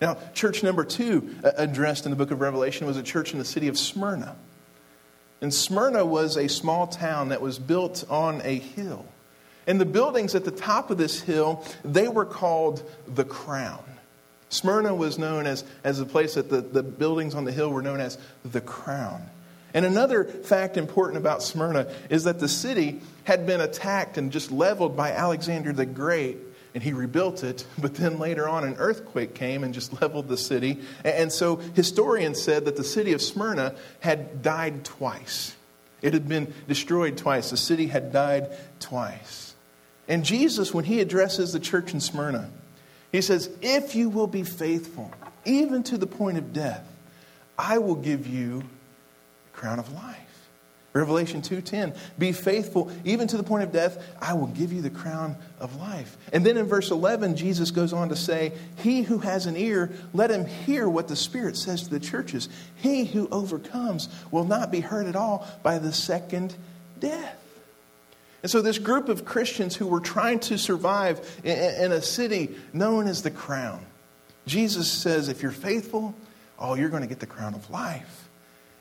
Now, 0.00 0.18
church 0.34 0.62
number 0.62 0.84
two 0.84 1.36
uh, 1.44 1.52
addressed 1.56 2.04
in 2.04 2.10
the 2.10 2.16
book 2.16 2.30
of 2.30 2.40
Revelation 2.40 2.86
was 2.86 2.96
a 2.96 3.02
church 3.02 3.32
in 3.32 3.38
the 3.38 3.44
city 3.44 3.68
of 3.68 3.78
Smyrna. 3.78 4.36
And 5.40 5.52
Smyrna 5.52 6.04
was 6.04 6.36
a 6.36 6.48
small 6.48 6.86
town 6.86 7.30
that 7.30 7.40
was 7.40 7.58
built 7.58 8.04
on 8.10 8.42
a 8.44 8.58
hill. 8.58 9.06
And 9.70 9.80
the 9.80 9.86
buildings 9.86 10.34
at 10.34 10.44
the 10.44 10.50
top 10.50 10.90
of 10.90 10.98
this 10.98 11.20
hill, 11.20 11.64
they 11.84 12.08
were 12.08 12.24
called 12.24 12.82
the 13.06 13.24
Crown. 13.24 13.84
Smyrna 14.48 14.92
was 14.92 15.16
known 15.16 15.46
as, 15.46 15.62
as 15.84 16.00
a 16.00 16.04
place 16.04 16.34
that 16.34 16.50
the, 16.50 16.60
the 16.60 16.82
buildings 16.82 17.36
on 17.36 17.44
the 17.44 17.52
hill 17.52 17.70
were 17.70 17.80
known 17.80 18.00
as 18.00 18.18
the 18.44 18.60
Crown. 18.60 19.22
And 19.72 19.86
another 19.86 20.24
fact 20.24 20.76
important 20.76 21.18
about 21.18 21.40
Smyrna 21.40 21.86
is 22.08 22.24
that 22.24 22.40
the 22.40 22.48
city 22.48 23.00
had 23.22 23.46
been 23.46 23.60
attacked 23.60 24.18
and 24.18 24.32
just 24.32 24.50
leveled 24.50 24.96
by 24.96 25.12
Alexander 25.12 25.72
the 25.72 25.86
Great 25.86 26.38
and 26.74 26.82
he 26.82 26.92
rebuilt 26.92 27.44
it, 27.44 27.64
but 27.78 27.94
then 27.94 28.18
later 28.18 28.48
on 28.48 28.64
an 28.64 28.74
earthquake 28.76 29.34
came 29.36 29.62
and 29.62 29.72
just 29.72 30.02
leveled 30.02 30.26
the 30.26 30.36
city. 30.36 30.80
And 31.04 31.30
so 31.30 31.58
historians 31.74 32.42
said 32.42 32.64
that 32.64 32.74
the 32.74 32.82
city 32.82 33.12
of 33.12 33.22
Smyrna 33.22 33.76
had 34.00 34.42
died 34.42 34.84
twice. 34.84 35.54
It 36.02 36.12
had 36.12 36.26
been 36.26 36.52
destroyed 36.66 37.16
twice. 37.18 37.50
The 37.50 37.56
city 37.56 37.86
had 37.86 38.12
died 38.12 38.48
twice. 38.80 39.49
And 40.10 40.24
Jesus, 40.24 40.74
when 40.74 40.84
he 40.84 41.00
addresses 41.00 41.52
the 41.52 41.60
church 41.60 41.94
in 41.94 42.00
Smyrna, 42.00 42.50
he 43.12 43.20
says, 43.20 43.48
If 43.62 43.94
you 43.94 44.10
will 44.10 44.26
be 44.26 44.42
faithful, 44.42 45.12
even 45.44 45.84
to 45.84 45.96
the 45.96 46.06
point 46.06 46.36
of 46.36 46.52
death, 46.52 46.84
I 47.56 47.78
will 47.78 47.94
give 47.94 48.26
you 48.26 48.58
the 48.58 49.52
crown 49.52 49.78
of 49.78 49.92
life. 49.92 50.16
Revelation 50.92 51.42
2:10 51.42 51.96
Be 52.18 52.32
faithful 52.32 52.90
even 53.04 53.28
to 53.28 53.36
the 53.36 53.44
point 53.44 53.62
of 53.62 53.70
death 53.70 54.04
I 54.20 54.34
will 54.34 54.48
give 54.48 54.72
you 54.72 54.82
the 54.82 54.90
crown 54.90 55.36
of 55.60 55.76
life. 55.76 56.16
And 56.32 56.44
then 56.44 56.56
in 56.56 56.66
verse 56.66 56.90
11 56.90 57.36
Jesus 57.36 57.70
goes 57.70 57.92
on 57.92 58.08
to 58.08 58.16
say 58.16 58.52
he 58.78 59.02
who 59.02 59.18
has 59.18 59.46
an 59.46 59.56
ear 59.56 59.92
let 60.12 60.32
him 60.32 60.46
hear 60.46 60.88
what 60.88 61.06
the 61.06 61.14
spirit 61.14 61.56
says 61.56 61.84
to 61.84 61.90
the 61.90 62.00
churches. 62.00 62.48
He 62.74 63.04
who 63.04 63.28
overcomes 63.28 64.08
will 64.32 64.42
not 64.42 64.72
be 64.72 64.80
hurt 64.80 65.06
at 65.06 65.14
all 65.14 65.46
by 65.62 65.78
the 65.78 65.92
second 65.92 66.56
death. 66.98 67.36
And 68.42 68.50
so 68.50 68.62
this 68.62 68.78
group 68.78 69.08
of 69.08 69.24
Christians 69.24 69.76
who 69.76 69.86
were 69.86 70.00
trying 70.00 70.40
to 70.40 70.56
survive 70.56 71.40
in 71.44 71.92
a 71.92 72.00
city 72.00 72.56
known 72.72 73.06
as 73.06 73.22
the 73.22 73.30
crown. 73.30 73.84
Jesus 74.46 74.90
says 74.90 75.28
if 75.28 75.42
you're 75.42 75.52
faithful, 75.52 76.14
oh 76.58 76.74
you're 76.74 76.88
going 76.88 77.02
to 77.02 77.08
get 77.08 77.20
the 77.20 77.26
crown 77.26 77.54
of 77.54 77.68
life. 77.70 78.28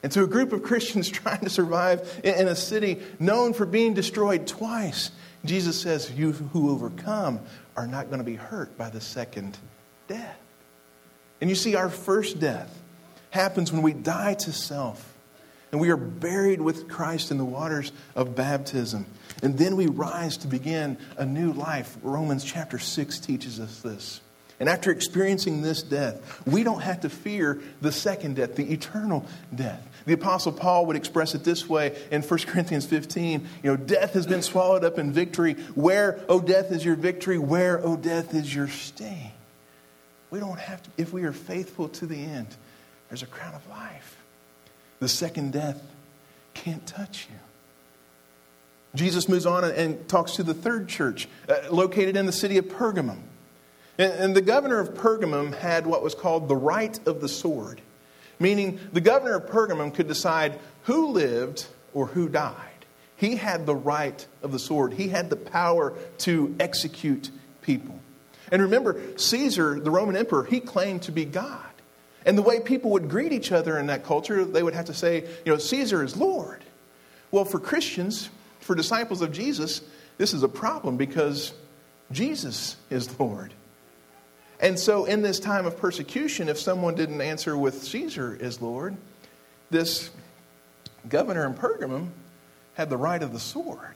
And 0.01 0.11
to 0.13 0.23
a 0.23 0.27
group 0.27 0.53
of 0.53 0.63
Christians 0.63 1.09
trying 1.09 1.41
to 1.41 1.49
survive 1.49 2.21
in 2.23 2.47
a 2.47 2.55
city 2.55 3.01
known 3.19 3.53
for 3.53 3.65
being 3.65 3.93
destroyed 3.93 4.47
twice, 4.47 5.11
Jesus 5.43 5.79
says, 5.79 6.11
You 6.11 6.31
who 6.31 6.71
overcome 6.71 7.39
are 7.75 7.87
not 7.87 8.07
going 8.07 8.19
to 8.19 8.25
be 8.25 8.35
hurt 8.35 8.77
by 8.77 8.89
the 8.89 9.01
second 9.01 9.57
death. 10.07 10.37
And 11.41 11.49
you 11.49 11.55
see, 11.55 11.75
our 11.75 11.89
first 11.89 12.39
death 12.39 12.77
happens 13.31 13.71
when 13.71 13.81
we 13.81 13.93
die 13.93 14.33
to 14.33 14.51
self 14.51 15.15
and 15.71 15.79
we 15.79 15.89
are 15.89 15.97
buried 15.97 16.61
with 16.61 16.87
Christ 16.87 17.31
in 17.31 17.37
the 17.37 17.45
waters 17.45 17.91
of 18.15 18.35
baptism. 18.35 19.05
And 19.41 19.57
then 19.57 19.75
we 19.75 19.87
rise 19.87 20.37
to 20.37 20.47
begin 20.47 20.97
a 21.17 21.25
new 21.25 21.53
life. 21.53 21.97
Romans 22.03 22.43
chapter 22.43 22.79
6 22.79 23.19
teaches 23.19 23.59
us 23.59 23.79
this. 23.81 24.21
And 24.59 24.67
after 24.67 24.91
experiencing 24.91 25.61
this 25.61 25.81
death, 25.81 26.41
we 26.45 26.63
don't 26.63 26.81
have 26.81 27.01
to 27.01 27.09
fear 27.09 27.61
the 27.79 27.93
second 27.93 28.35
death, 28.35 28.55
the 28.55 28.73
eternal 28.73 29.25
death. 29.55 29.87
The 30.05 30.13
Apostle 30.13 30.51
Paul 30.51 30.87
would 30.87 30.97
express 30.97 31.33
it 31.33 31.45
this 31.45 31.69
way 31.69 31.97
in 32.11 32.21
1 32.21 32.39
Corinthians 32.41 32.85
15 32.85 33.47
You 33.63 33.69
know, 33.71 33.77
death 33.77 34.13
has 34.13 34.27
been 34.27 34.41
swallowed 34.41 34.83
up 34.83 34.99
in 34.99 35.13
victory. 35.13 35.53
Where, 35.75 36.19
O 36.27 36.41
death, 36.41 36.71
is 36.71 36.83
your 36.83 36.95
victory? 36.95 37.37
Where, 37.37 37.79
O 37.85 37.95
death, 37.95 38.33
is 38.33 38.53
your 38.53 38.67
sting? 38.67 39.31
We 40.29 40.39
don't 40.39 40.59
have 40.59 40.83
to, 40.83 40.89
if 40.97 41.13
we 41.13 41.23
are 41.23 41.31
faithful 41.33 41.87
to 41.89 42.05
the 42.05 42.17
end, 42.17 42.47
there's 43.07 43.23
a 43.23 43.27
crown 43.27 43.55
of 43.55 43.67
life. 43.69 44.17
The 44.99 45.07
second 45.07 45.53
death 45.53 45.81
can't 46.53 46.85
touch 46.85 47.27
you. 47.31 47.39
Jesus 48.95 49.29
moves 49.29 49.45
on 49.45 49.63
and 49.63 50.07
talks 50.07 50.33
to 50.33 50.43
the 50.43 50.53
third 50.53 50.87
church, 50.87 51.27
uh, 51.47 51.71
located 51.71 52.15
in 52.15 52.25
the 52.25 52.31
city 52.31 52.57
of 52.57 52.65
Pergamum. 52.65 53.19
And, 53.97 54.13
and 54.13 54.35
the 54.35 54.41
governor 54.41 54.79
of 54.79 54.95
Pergamum 54.95 55.53
had 55.53 55.85
what 55.85 56.03
was 56.03 56.15
called 56.15 56.47
the 56.47 56.55
right 56.55 56.99
of 57.07 57.21
the 57.21 57.29
sword 57.29 57.81
meaning 58.39 58.79
the 58.93 59.01
governor 59.01 59.35
of 59.35 59.47
Pergamum 59.47 59.93
could 59.93 60.07
decide 60.07 60.59
who 60.83 61.07
lived 61.07 61.67
or 61.93 62.07
who 62.07 62.29
died. 62.29 62.55
He 63.17 63.35
had 63.35 63.65
the 63.65 63.75
right 63.75 64.25
of 64.41 64.51
the 64.51 64.59
sword, 64.59 64.93
he 64.93 65.09
had 65.09 65.29
the 65.29 65.35
power 65.35 65.93
to 66.19 66.55
execute 66.59 67.29
people. 67.61 67.99
And 68.51 68.61
remember, 68.61 68.99
Caesar, 69.17 69.79
the 69.79 69.91
Roman 69.91 70.15
emperor, 70.15 70.43
he 70.43 70.59
claimed 70.59 71.03
to 71.03 71.11
be 71.11 71.25
God. 71.25 71.65
And 72.25 72.37
the 72.37 72.41
way 72.41 72.59
people 72.59 72.91
would 72.91 73.09
greet 73.09 73.31
each 73.31 73.51
other 73.51 73.77
in 73.77 73.87
that 73.87 74.05
culture, 74.05 74.43
they 74.43 74.63
would 74.63 74.73
have 74.73 74.85
to 74.85 74.93
say, 74.93 75.21
you 75.45 75.51
know, 75.51 75.57
Caesar 75.57 76.03
is 76.03 76.17
Lord. 76.17 76.63
Well, 77.31 77.45
for 77.45 77.59
Christians, 77.59 78.29
for 78.69 78.75
disciples 78.75 79.23
of 79.23 79.31
Jesus, 79.31 79.81
this 80.19 80.31
is 80.31 80.43
a 80.43 80.47
problem 80.47 80.95
because 80.95 81.53
Jesus 82.11 82.75
is 82.91 83.19
Lord. 83.19 83.51
And 84.59 84.77
so, 84.77 85.05
in 85.05 85.23
this 85.23 85.39
time 85.39 85.65
of 85.65 85.75
persecution, 85.79 86.49
if 86.49 86.59
someone 86.59 86.93
didn't 86.93 87.19
answer 87.19 87.57
with 87.57 87.81
Caesar 87.85 88.37
is 88.39 88.61
Lord, 88.61 88.95
this 89.71 90.11
governor 91.07 91.47
in 91.47 91.55
Pergamum 91.55 92.09
had 92.75 92.91
the 92.91 92.97
right 92.97 93.23
of 93.23 93.33
the 93.33 93.39
sword 93.39 93.95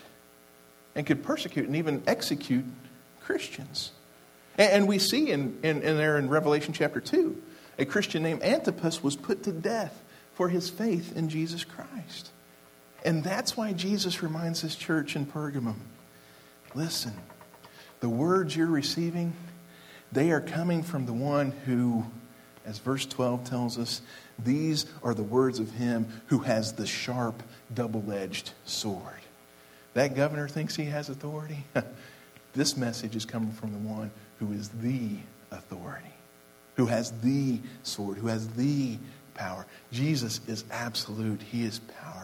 and 0.95 1.05
could 1.05 1.23
persecute 1.23 1.67
and 1.67 1.75
even 1.75 2.01
execute 2.07 2.65
Christians. 3.21 3.91
And, 4.57 4.87
we 4.87 4.97
see 4.97 5.29
in, 5.29 5.59
in, 5.61 5.83
in 5.83 5.97
there 5.97 6.17
in 6.17 6.29
Revelation 6.29 6.73
chapter 6.73 6.99
2, 6.99 7.39
a 7.77 7.85
Christian 7.85 8.23
named 8.23 8.41
Antipas 8.41 9.03
was 9.03 9.15
put 9.15 9.43
to 9.43 9.51
death 9.51 10.01
for 10.33 10.49
his 10.49 10.67
faith 10.67 11.15
in 11.15 11.29
Jesus 11.29 11.63
Christ. 11.63 12.31
And 13.03 13.24
that's 13.24 13.57
why 13.57 13.74
Jesus 13.74 14.24
reminds 14.24 14.62
his 14.62 14.75
church 14.75 15.15
in 15.15 15.25
Pergamum 15.25 15.75
listen, 16.75 17.13
the 18.00 18.10
words 18.10 18.55
you're 18.55 18.65
receiving 18.65 19.33
they 20.13 20.29
are 20.29 20.41
coming 20.41 20.83
from 20.83 21.07
the 21.07 21.13
one 21.13 21.51
who, 21.65 22.05
as 22.67 22.77
verse 22.77 23.05
12 23.07 23.45
tells 23.45 23.79
us, 23.79 24.01
these 24.38 24.86
are 25.01 25.15
the 25.15 25.24
words 25.24 25.60
of 25.60 25.72
him 25.72 26.07
who 26.27 26.39
has 26.39 26.74
the 26.74 26.86
sharp, 26.86 27.41
double 27.74 28.12
edged 28.12 28.51
sword. 28.63 29.01
That 29.95 30.15
governor 30.15 30.48
thinks 30.48 30.75
he 30.75 30.86
has 30.86 31.10
authority. 31.10 31.65
this 32.53 32.77
message 32.77 33.15
is 33.15 33.25
coming 33.25 33.51
from 33.53 33.72
the 33.72 33.89
one 33.89 34.12
who 34.38 34.53
is 34.53 34.69
the 34.69 35.10
authority, 35.50 36.13
who 36.75 36.86
has 36.86 37.12
the 37.22 37.60
sword, 37.81 38.17
who 38.19 38.27
has 38.27 38.48
the 38.50 38.98
power. 39.33 39.65
Jesus 39.91 40.41
is 40.48 40.63
absolute, 40.69 41.41
he 41.41 41.63
is 41.63 41.79
powerful. 41.79 42.22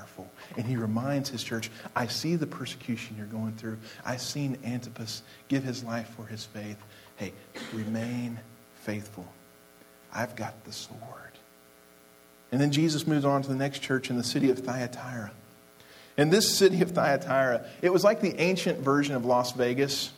And 0.57 0.65
he 0.65 0.75
reminds 0.75 1.29
his 1.29 1.43
church 1.43 1.69
I 1.95 2.07
see 2.07 2.35
the 2.35 2.47
persecution 2.47 3.15
you're 3.17 3.27
going 3.27 3.53
through. 3.53 3.77
I've 4.05 4.21
seen 4.21 4.57
Antipas 4.63 5.21
give 5.47 5.63
his 5.63 5.83
life 5.83 6.09
for 6.15 6.25
his 6.25 6.45
faith. 6.45 6.77
Hey, 7.17 7.33
remain 7.73 8.39
faithful. 8.81 9.27
I've 10.13 10.35
got 10.35 10.63
the 10.65 10.71
sword. 10.71 10.99
And 12.51 12.59
then 12.59 12.71
Jesus 12.71 13.05
moves 13.05 13.25
on 13.25 13.41
to 13.43 13.47
the 13.47 13.55
next 13.55 13.79
church 13.79 14.09
in 14.09 14.17
the 14.17 14.23
city 14.23 14.49
of 14.49 14.59
Thyatira. 14.59 15.31
And 16.17 16.31
this 16.31 16.57
city 16.57 16.81
of 16.81 16.91
Thyatira, 16.91 17.65
it 17.81 17.93
was 17.93 18.03
like 18.03 18.21
the 18.21 18.39
ancient 18.41 18.79
version 18.79 19.15
of 19.15 19.25
Las 19.25 19.53
Vegas. 19.53 20.11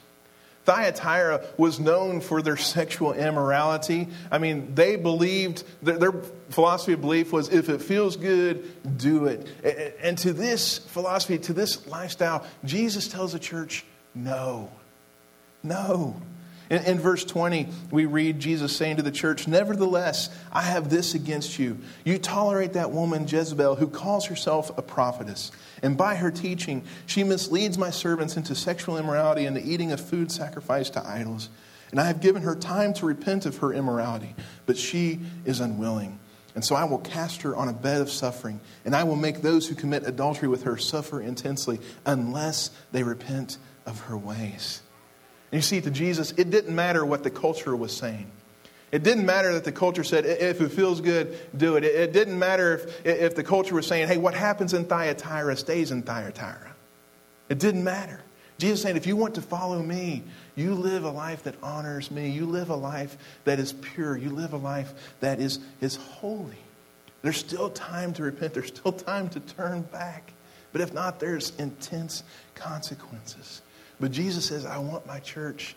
Thyatira 0.65 1.45
was 1.57 1.79
known 1.79 2.21
for 2.21 2.41
their 2.41 2.57
sexual 2.57 3.13
immorality. 3.13 4.07
I 4.31 4.37
mean, 4.37 4.75
they 4.75 4.95
believed, 4.95 5.63
their, 5.81 6.13
philosophy 6.49 6.93
of 6.93 7.01
belief 7.01 7.31
was 7.31 7.49
if 7.49 7.69
it 7.69 7.81
feels 7.81 8.15
good, 8.15 8.97
do 8.97 9.25
it. 9.25 9.47
And 10.01 10.17
to 10.19 10.33
this 10.33 10.77
philosophy, 10.77 11.37
to 11.39 11.53
this 11.53 11.87
lifestyle, 11.87 12.45
Jesus 12.63 13.07
tells 13.07 13.33
the 13.33 13.39
church, 13.39 13.85
no, 14.13 14.69
no. 15.63 16.21
In, 16.71 16.85
in, 16.85 16.99
verse 16.99 17.25
20, 17.25 17.67
we 17.91 18.05
read 18.05 18.39
Jesus 18.39 18.73
saying 18.73 18.95
to 18.95 19.03
the 19.03 19.11
church, 19.11 19.45
Nevertheless, 19.45 20.29
I 20.53 20.61
have 20.61 20.89
this 20.89 21.13
against 21.13 21.59
you. 21.59 21.77
You 22.05 22.17
tolerate 22.17 22.73
that 22.73 22.91
woman, 22.91 23.27
Jezebel, 23.27 23.75
who 23.75 23.89
calls 23.89 24.27
herself 24.27 24.75
a 24.77 24.81
prophetess. 24.81 25.51
And 25.83 25.97
by 25.97 26.15
her 26.15 26.31
teaching, 26.31 26.83
she 27.05 27.25
misleads 27.25 27.77
my 27.77 27.89
servants 27.89 28.37
into 28.37 28.55
sexual 28.55 28.97
immorality 28.97 29.45
and 29.45 29.53
the 29.53 29.69
eating 29.69 29.91
of 29.91 29.99
food 29.99 30.31
sacrificed 30.31 30.93
to 30.93 31.05
idols. 31.05 31.49
And 31.91 31.99
I 31.99 32.05
have 32.05 32.21
given 32.21 32.43
her 32.43 32.55
time 32.55 32.93
to 32.95 33.05
repent 33.05 33.45
of 33.45 33.57
her 33.57 33.73
immorality, 33.73 34.33
but 34.65 34.77
she 34.77 35.19
is 35.43 35.59
unwilling. 35.59 36.19
And 36.55 36.63
so 36.63 36.75
I 36.75 36.85
will 36.85 36.99
cast 36.99 37.41
her 37.41 37.53
on 37.53 37.67
a 37.67 37.73
bed 37.73 37.99
of 37.99 38.09
suffering, 38.09 38.61
and 38.85 38.95
I 38.95 39.03
will 39.03 39.17
make 39.17 39.41
those 39.41 39.67
who 39.67 39.75
commit 39.75 40.07
adultery 40.07 40.47
with 40.47 40.63
her 40.63 40.77
suffer 40.77 41.19
intensely 41.19 41.81
unless 42.05 42.69
they 42.93 43.03
repent 43.03 43.57
of 43.85 43.99
her 44.01 44.17
ways. 44.17 44.81
You 45.51 45.61
see, 45.61 45.81
to 45.81 45.91
Jesus, 45.91 46.31
it 46.37 46.49
didn't 46.49 46.73
matter 46.73 47.05
what 47.05 47.23
the 47.23 47.29
culture 47.29 47.75
was 47.75 47.95
saying. 47.95 48.31
It 48.91 49.03
didn't 49.03 49.25
matter 49.25 49.53
that 49.53 49.63
the 49.63 49.71
culture 49.71 50.03
said, 50.03 50.25
if 50.25 50.59
it 50.59 50.69
feels 50.69 50.99
good, 50.99 51.37
do 51.55 51.77
it. 51.77 51.83
It 51.83 52.11
didn't 52.11 52.37
matter 52.37 52.75
if, 52.75 53.05
if 53.05 53.35
the 53.35 53.43
culture 53.43 53.75
was 53.75 53.87
saying, 53.87 54.07
hey, 54.07 54.17
what 54.17 54.33
happens 54.33 54.73
in 54.73 54.85
Thyatira 54.85 55.55
stays 55.55 55.91
in 55.91 56.03
Thyatira. 56.03 56.75
It 57.47 57.59
didn't 57.59 57.83
matter. 57.83 58.21
Jesus 58.57 58.81
saying, 58.81 58.97
if 58.97 59.07
you 59.07 59.15
want 59.15 59.35
to 59.35 59.41
follow 59.41 59.81
me, 59.81 60.23
you 60.55 60.75
live 60.75 61.03
a 61.03 61.09
life 61.09 61.43
that 61.43 61.55
honors 61.63 62.11
me. 62.11 62.29
You 62.29 62.45
live 62.45 62.69
a 62.69 62.75
life 62.75 63.17
that 63.45 63.59
is 63.59 63.73
pure. 63.73 64.15
You 64.17 64.29
live 64.29 64.53
a 64.53 64.57
life 64.57 64.93
that 65.21 65.39
is, 65.39 65.59
is 65.79 65.95
holy. 65.95 66.59
There's 67.21 67.37
still 67.37 67.69
time 67.69 68.13
to 68.13 68.23
repent. 68.23 68.53
There's 68.53 68.67
still 68.67 68.91
time 68.91 69.29
to 69.29 69.39
turn 69.39 69.83
back. 69.83 70.33
But 70.71 70.81
if 70.81 70.93
not, 70.93 71.19
there's 71.19 71.53
intense 71.57 72.23
consequences. 72.55 73.60
But 74.01 74.11
Jesus 74.11 74.45
says, 74.45 74.65
I 74.65 74.79
want 74.79 75.05
my 75.05 75.19
church 75.19 75.75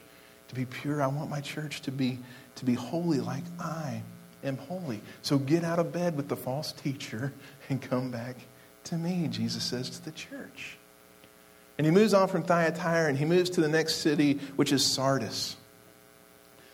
to 0.49 0.55
be 0.55 0.65
pure. 0.65 1.03
I 1.03 1.07
want 1.07 1.29
my 1.29 1.43
church 1.43 1.83
to 1.83 1.93
be, 1.93 2.19
to 2.57 2.65
be 2.65 2.73
holy 2.73 3.21
like 3.21 3.45
I 3.61 4.03
am 4.43 4.57
holy. 4.57 5.03
So 5.21 5.37
get 5.39 5.63
out 5.63 5.79
of 5.79 5.93
bed 5.93 6.17
with 6.17 6.29
the 6.29 6.37
false 6.37 6.73
teacher 6.73 7.35
and 7.69 7.81
come 7.81 8.11
back 8.11 8.37
to 8.85 8.97
me, 8.97 9.29
Jesus 9.29 9.63
says 9.63 9.91
to 9.91 10.05
the 10.05 10.11
church. 10.11 10.79
And 11.77 11.87
he 11.87 11.91
moves 11.91 12.15
on 12.15 12.29
from 12.29 12.43
Thyatira 12.43 13.09
and 13.09 13.19
he 13.19 13.27
moves 13.27 13.51
to 13.51 13.61
the 13.61 13.69
next 13.69 13.97
city, 13.97 14.41
which 14.57 14.73
is 14.73 14.85
Sardis. 14.85 15.57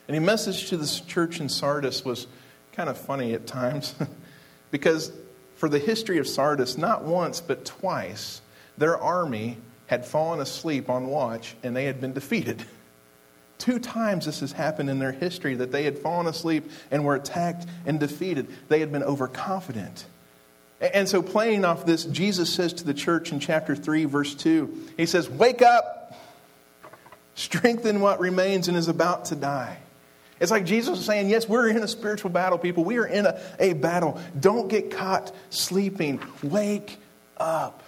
And 0.06 0.14
he 0.14 0.20
message 0.20 0.68
to 0.68 0.76
this 0.76 1.00
church 1.00 1.40
in 1.40 1.48
Sardis 1.48 2.04
was 2.04 2.28
kind 2.72 2.88
of 2.88 2.96
funny 2.96 3.34
at 3.34 3.46
times 3.46 3.94
because 4.70 5.12
for 5.56 5.68
the 5.68 5.78
history 5.80 6.18
of 6.18 6.28
Sardis, 6.28 6.78
not 6.78 7.04
once 7.04 7.40
but 7.40 7.64
twice, 7.64 8.40
their 8.78 8.96
army 8.98 9.58
had 9.90 10.06
fallen 10.06 10.38
asleep 10.38 10.88
on 10.88 11.08
watch 11.08 11.56
and 11.64 11.74
they 11.74 11.84
had 11.84 12.00
been 12.00 12.12
defeated. 12.12 12.62
Two 13.58 13.80
times 13.80 14.24
this 14.24 14.38
has 14.38 14.52
happened 14.52 14.88
in 14.88 15.00
their 15.00 15.10
history 15.10 15.56
that 15.56 15.72
they 15.72 15.82
had 15.82 15.98
fallen 15.98 16.28
asleep 16.28 16.70
and 16.92 17.04
were 17.04 17.16
attacked 17.16 17.66
and 17.84 17.98
defeated. 17.98 18.46
They 18.68 18.78
had 18.78 18.92
been 18.92 19.02
overconfident. 19.02 20.06
And 20.80 21.08
so, 21.08 21.22
playing 21.22 21.64
off 21.64 21.84
this, 21.84 22.04
Jesus 22.04 22.54
says 22.54 22.72
to 22.74 22.84
the 22.84 22.94
church 22.94 23.32
in 23.32 23.40
chapter 23.40 23.74
3, 23.74 24.04
verse 24.04 24.34
2, 24.36 24.92
He 24.96 25.06
says, 25.06 25.28
Wake 25.28 25.60
up, 25.60 26.16
strengthen 27.34 28.00
what 28.00 28.20
remains 28.20 28.68
and 28.68 28.76
is 28.76 28.86
about 28.86 29.26
to 29.26 29.34
die. 29.34 29.76
It's 30.38 30.52
like 30.52 30.64
Jesus 30.64 31.00
is 31.00 31.04
saying, 31.04 31.28
Yes, 31.28 31.48
we're 31.48 31.68
in 31.68 31.78
a 31.78 31.88
spiritual 31.88 32.30
battle, 32.30 32.58
people. 32.58 32.84
We 32.84 32.96
are 32.98 33.06
in 33.06 33.26
a, 33.26 33.40
a 33.58 33.72
battle. 33.72 34.20
Don't 34.38 34.68
get 34.68 34.92
caught 34.92 35.34
sleeping. 35.50 36.22
Wake 36.44 36.96
up. 37.36 37.82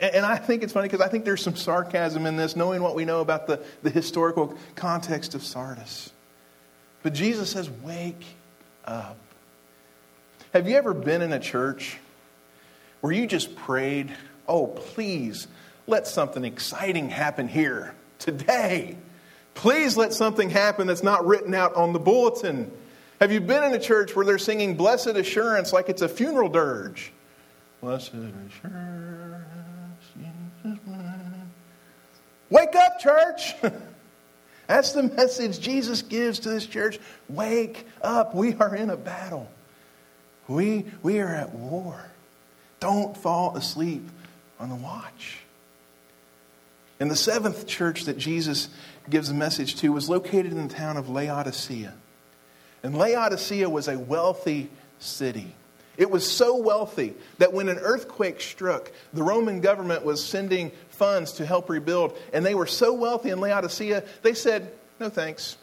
And, 0.00 0.26
I 0.26 0.36
think 0.36 0.62
it's 0.62 0.72
funny 0.72 0.88
because 0.88 1.00
I 1.00 1.08
think 1.08 1.24
there's 1.24 1.42
some 1.42 1.56
sarcasm 1.56 2.26
in 2.26 2.36
this, 2.36 2.56
knowing 2.56 2.82
what 2.82 2.94
we 2.94 3.04
know 3.04 3.20
about 3.20 3.46
the, 3.46 3.62
the 3.82 3.90
historical 3.90 4.56
context 4.74 5.34
of 5.34 5.42
Sardis. 5.42 6.12
But 7.02 7.14
Jesus 7.14 7.50
says, 7.50 7.70
Wake 7.82 8.24
up. 8.84 9.16
Have 10.52 10.68
you 10.68 10.76
ever 10.76 10.94
been 10.94 11.22
in 11.22 11.32
a 11.32 11.38
church 11.38 11.98
where 13.00 13.12
you 13.12 13.26
just 13.26 13.54
prayed, 13.56 14.14
Oh, 14.48 14.66
please, 14.66 15.46
let 15.86 16.06
something 16.06 16.44
exciting 16.44 17.08
happen 17.08 17.46
here 17.46 17.94
today? 18.18 18.96
Please 19.54 19.96
let 19.96 20.12
something 20.12 20.50
happen 20.50 20.86
that's 20.88 21.02
not 21.02 21.24
written 21.26 21.54
out 21.54 21.74
on 21.76 21.92
the 21.92 22.00
bulletin. 22.00 22.70
Have 23.20 23.30
you 23.30 23.40
been 23.40 23.62
in 23.62 23.72
a 23.72 23.78
church 23.78 24.16
where 24.16 24.26
they're 24.26 24.38
singing 24.38 24.76
Blessed 24.76 25.08
Assurance 25.08 25.72
like 25.72 25.88
it's 25.88 26.02
a 26.02 26.08
funeral 26.08 26.48
dirge? 26.48 27.12
Blessed 27.80 28.12
Assurance. 28.14 29.53
Wake 32.54 32.76
up, 32.76 33.00
church! 33.00 33.52
That's 34.68 34.92
the 34.92 35.02
message 35.02 35.58
Jesus 35.58 36.02
gives 36.02 36.38
to 36.40 36.50
this 36.50 36.64
church. 36.64 37.00
Wake 37.28 37.84
up. 38.00 38.32
We 38.32 38.54
are 38.54 38.76
in 38.76 38.90
a 38.90 38.96
battle. 38.96 39.50
We, 40.46 40.84
we 41.02 41.18
are 41.18 41.34
at 41.34 41.52
war. 41.52 42.00
Don't 42.78 43.16
fall 43.16 43.56
asleep 43.56 44.08
on 44.60 44.68
the 44.68 44.76
watch. 44.76 45.38
And 47.00 47.10
the 47.10 47.16
seventh 47.16 47.66
church 47.66 48.04
that 48.04 48.18
Jesus 48.18 48.68
gives 49.10 49.30
a 49.30 49.34
message 49.34 49.74
to 49.80 49.88
was 49.88 50.08
located 50.08 50.52
in 50.52 50.68
the 50.68 50.72
town 50.72 50.96
of 50.96 51.08
Laodicea. 51.08 51.92
And 52.84 52.96
Laodicea 52.96 53.68
was 53.68 53.88
a 53.88 53.98
wealthy 53.98 54.70
city. 55.00 55.52
It 55.96 56.10
was 56.10 56.28
so 56.28 56.56
wealthy 56.56 57.14
that 57.38 57.52
when 57.52 57.68
an 57.68 57.78
earthquake 57.78 58.40
struck, 58.40 58.90
the 59.12 59.22
Roman 59.22 59.60
government 59.60 60.04
was 60.04 60.24
sending 60.24 60.72
funds 60.90 61.32
to 61.32 61.46
help 61.46 61.68
rebuild. 61.68 62.16
And 62.32 62.44
they 62.44 62.54
were 62.54 62.66
so 62.66 62.92
wealthy 62.92 63.30
in 63.30 63.40
Laodicea, 63.40 64.04
they 64.22 64.34
said, 64.34 64.72
No 64.98 65.08
thanks. 65.08 65.56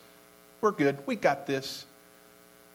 We're 0.61 0.71
good. 0.71 0.97
We 1.05 1.15
got 1.15 1.47
this. 1.47 1.85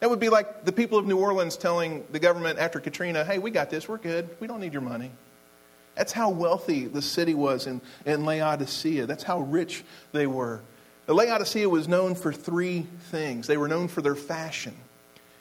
That 0.00 0.10
would 0.10 0.20
be 0.20 0.28
like 0.28 0.64
the 0.64 0.72
people 0.72 0.98
of 0.98 1.06
New 1.06 1.18
Orleans 1.18 1.56
telling 1.56 2.04
the 2.10 2.18
government 2.18 2.58
after 2.58 2.80
Katrina, 2.80 3.25
Hey, 3.25 3.38
we 3.38 3.50
got 3.50 3.70
this. 3.70 3.88
We're 3.88 3.96
good. 3.98 4.28
We 4.40 4.46
don't 4.46 4.60
need 4.60 4.72
your 4.72 4.82
money. 4.82 5.10
That's 5.94 6.12
how 6.12 6.28
wealthy 6.28 6.86
the 6.86 7.00
city 7.00 7.32
was 7.32 7.66
in, 7.66 7.80
in 8.04 8.26
Laodicea. 8.26 9.06
That's 9.06 9.22
how 9.22 9.40
rich 9.40 9.82
they 10.12 10.26
were. 10.26 10.60
Laodicea 11.06 11.68
was 11.68 11.88
known 11.88 12.14
for 12.14 12.32
three 12.32 12.86
things. 13.10 13.46
They 13.46 13.56
were 13.56 13.68
known 13.68 13.88
for 13.88 14.02
their 14.02 14.14
fashion. 14.14 14.76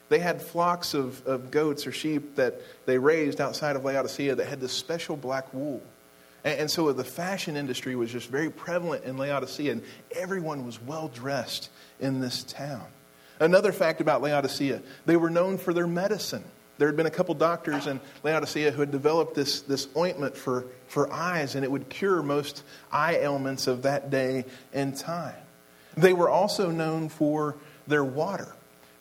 They 0.09 0.19
had 0.19 0.41
flocks 0.41 0.93
of, 0.93 1.25
of 1.25 1.51
goats 1.51 1.87
or 1.87 1.91
sheep 1.91 2.35
that 2.35 2.61
they 2.85 2.97
raised 2.97 3.41
outside 3.41 3.75
of 3.75 3.83
Laodicea 3.83 4.35
that 4.35 4.47
had 4.47 4.61
this 4.61 4.73
special 4.73 5.17
black 5.17 5.51
wool. 5.53 5.81
And, 6.43 6.61
and 6.61 6.71
so 6.71 6.91
the 6.93 7.03
fashion 7.03 7.57
industry 7.57 7.95
was 7.95 8.11
just 8.11 8.29
very 8.29 8.51
prevalent 8.51 9.03
in 9.05 9.17
Laodicea, 9.17 9.71
and 9.71 9.83
everyone 10.11 10.65
was 10.65 10.81
well 10.81 11.07
dressed 11.07 11.69
in 11.99 12.19
this 12.19 12.43
town. 12.43 12.85
Another 13.39 13.71
fact 13.71 13.99
about 13.99 14.21
Laodicea, 14.21 14.81
they 15.05 15.17
were 15.17 15.29
known 15.29 15.57
for 15.57 15.73
their 15.73 15.87
medicine. 15.87 16.43
There 16.77 16.87
had 16.87 16.97
been 16.97 17.05
a 17.05 17.11
couple 17.11 17.33
doctors 17.35 17.87
in 17.87 17.99
Laodicea 18.23 18.71
who 18.71 18.81
had 18.81 18.91
developed 18.91 19.33
this, 19.33 19.61
this 19.61 19.87
ointment 19.95 20.37
for, 20.37 20.65
for 20.87 21.11
eyes, 21.11 21.55
and 21.55 21.63
it 21.63 21.71
would 21.71 21.89
cure 21.89 22.21
most 22.21 22.63
eye 22.91 23.15
ailments 23.15 23.67
of 23.67 23.83
that 23.83 24.09
day 24.09 24.45
and 24.73 24.95
time. 24.95 25.35
They 25.95 26.13
were 26.13 26.29
also 26.29 26.71
known 26.71 27.09
for 27.09 27.55
their 27.87 28.03
water 28.03 28.53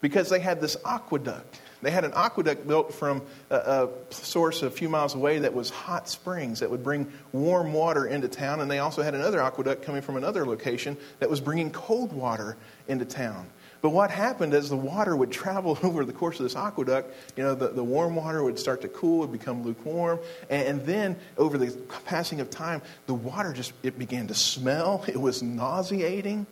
because 0.04 0.28
they 0.28 0.38
had 0.38 0.60
this 0.60 0.76
aqueduct. 0.84 1.62
They 1.80 1.90
had 1.90 2.04
an 2.04 2.12
aqueduct 2.14 2.68
built 2.68 2.92
from 2.92 3.22
a, 3.48 3.56
a, 3.56 3.88
source 4.10 4.60
a 4.60 4.70
few 4.70 4.90
miles 4.90 5.14
away 5.14 5.38
that 5.38 5.54
was 5.54 5.70
hot 5.70 6.10
springs 6.10 6.60
that 6.60 6.70
would 6.70 6.84
bring 6.84 7.10
warm 7.32 7.72
water 7.72 8.04
into 8.04 8.28
town. 8.28 8.60
And 8.60 8.70
they 8.70 8.80
also 8.80 9.00
had 9.00 9.14
another 9.14 9.40
aqueduct 9.40 9.82
coming 9.82 10.02
from 10.02 10.18
another 10.18 10.44
location 10.44 10.98
that 11.20 11.30
was 11.30 11.40
bringing 11.40 11.70
cold 11.70 12.12
water 12.12 12.58
into 12.86 13.06
town. 13.06 13.46
But 13.80 13.90
what 13.90 14.10
happened 14.10 14.52
as 14.52 14.68
the 14.68 14.76
water 14.76 15.16
would 15.16 15.30
travel 15.30 15.78
over 15.82 16.04
the 16.04 16.12
course 16.12 16.38
of 16.38 16.42
this 16.42 16.54
aqueduct, 16.54 17.10
you 17.34 17.42
know, 17.42 17.54
the, 17.54 17.68
the 17.68 17.82
warm 17.82 18.14
water 18.14 18.44
would 18.44 18.58
start 18.58 18.82
to 18.82 18.88
cool, 18.88 19.20
would 19.20 19.32
become 19.32 19.62
lukewarm, 19.62 20.18
and, 20.50 20.68
and 20.68 20.86
then 20.86 21.16
over 21.38 21.56
the 21.56 21.70
passing 22.04 22.42
of 22.42 22.50
time, 22.50 22.82
the 23.06 23.14
water 23.14 23.54
just 23.54 23.72
it 23.82 23.98
began 23.98 24.26
to 24.26 24.34
smell. 24.34 25.02
It 25.08 25.18
was 25.18 25.42
nauseating. 25.42 26.46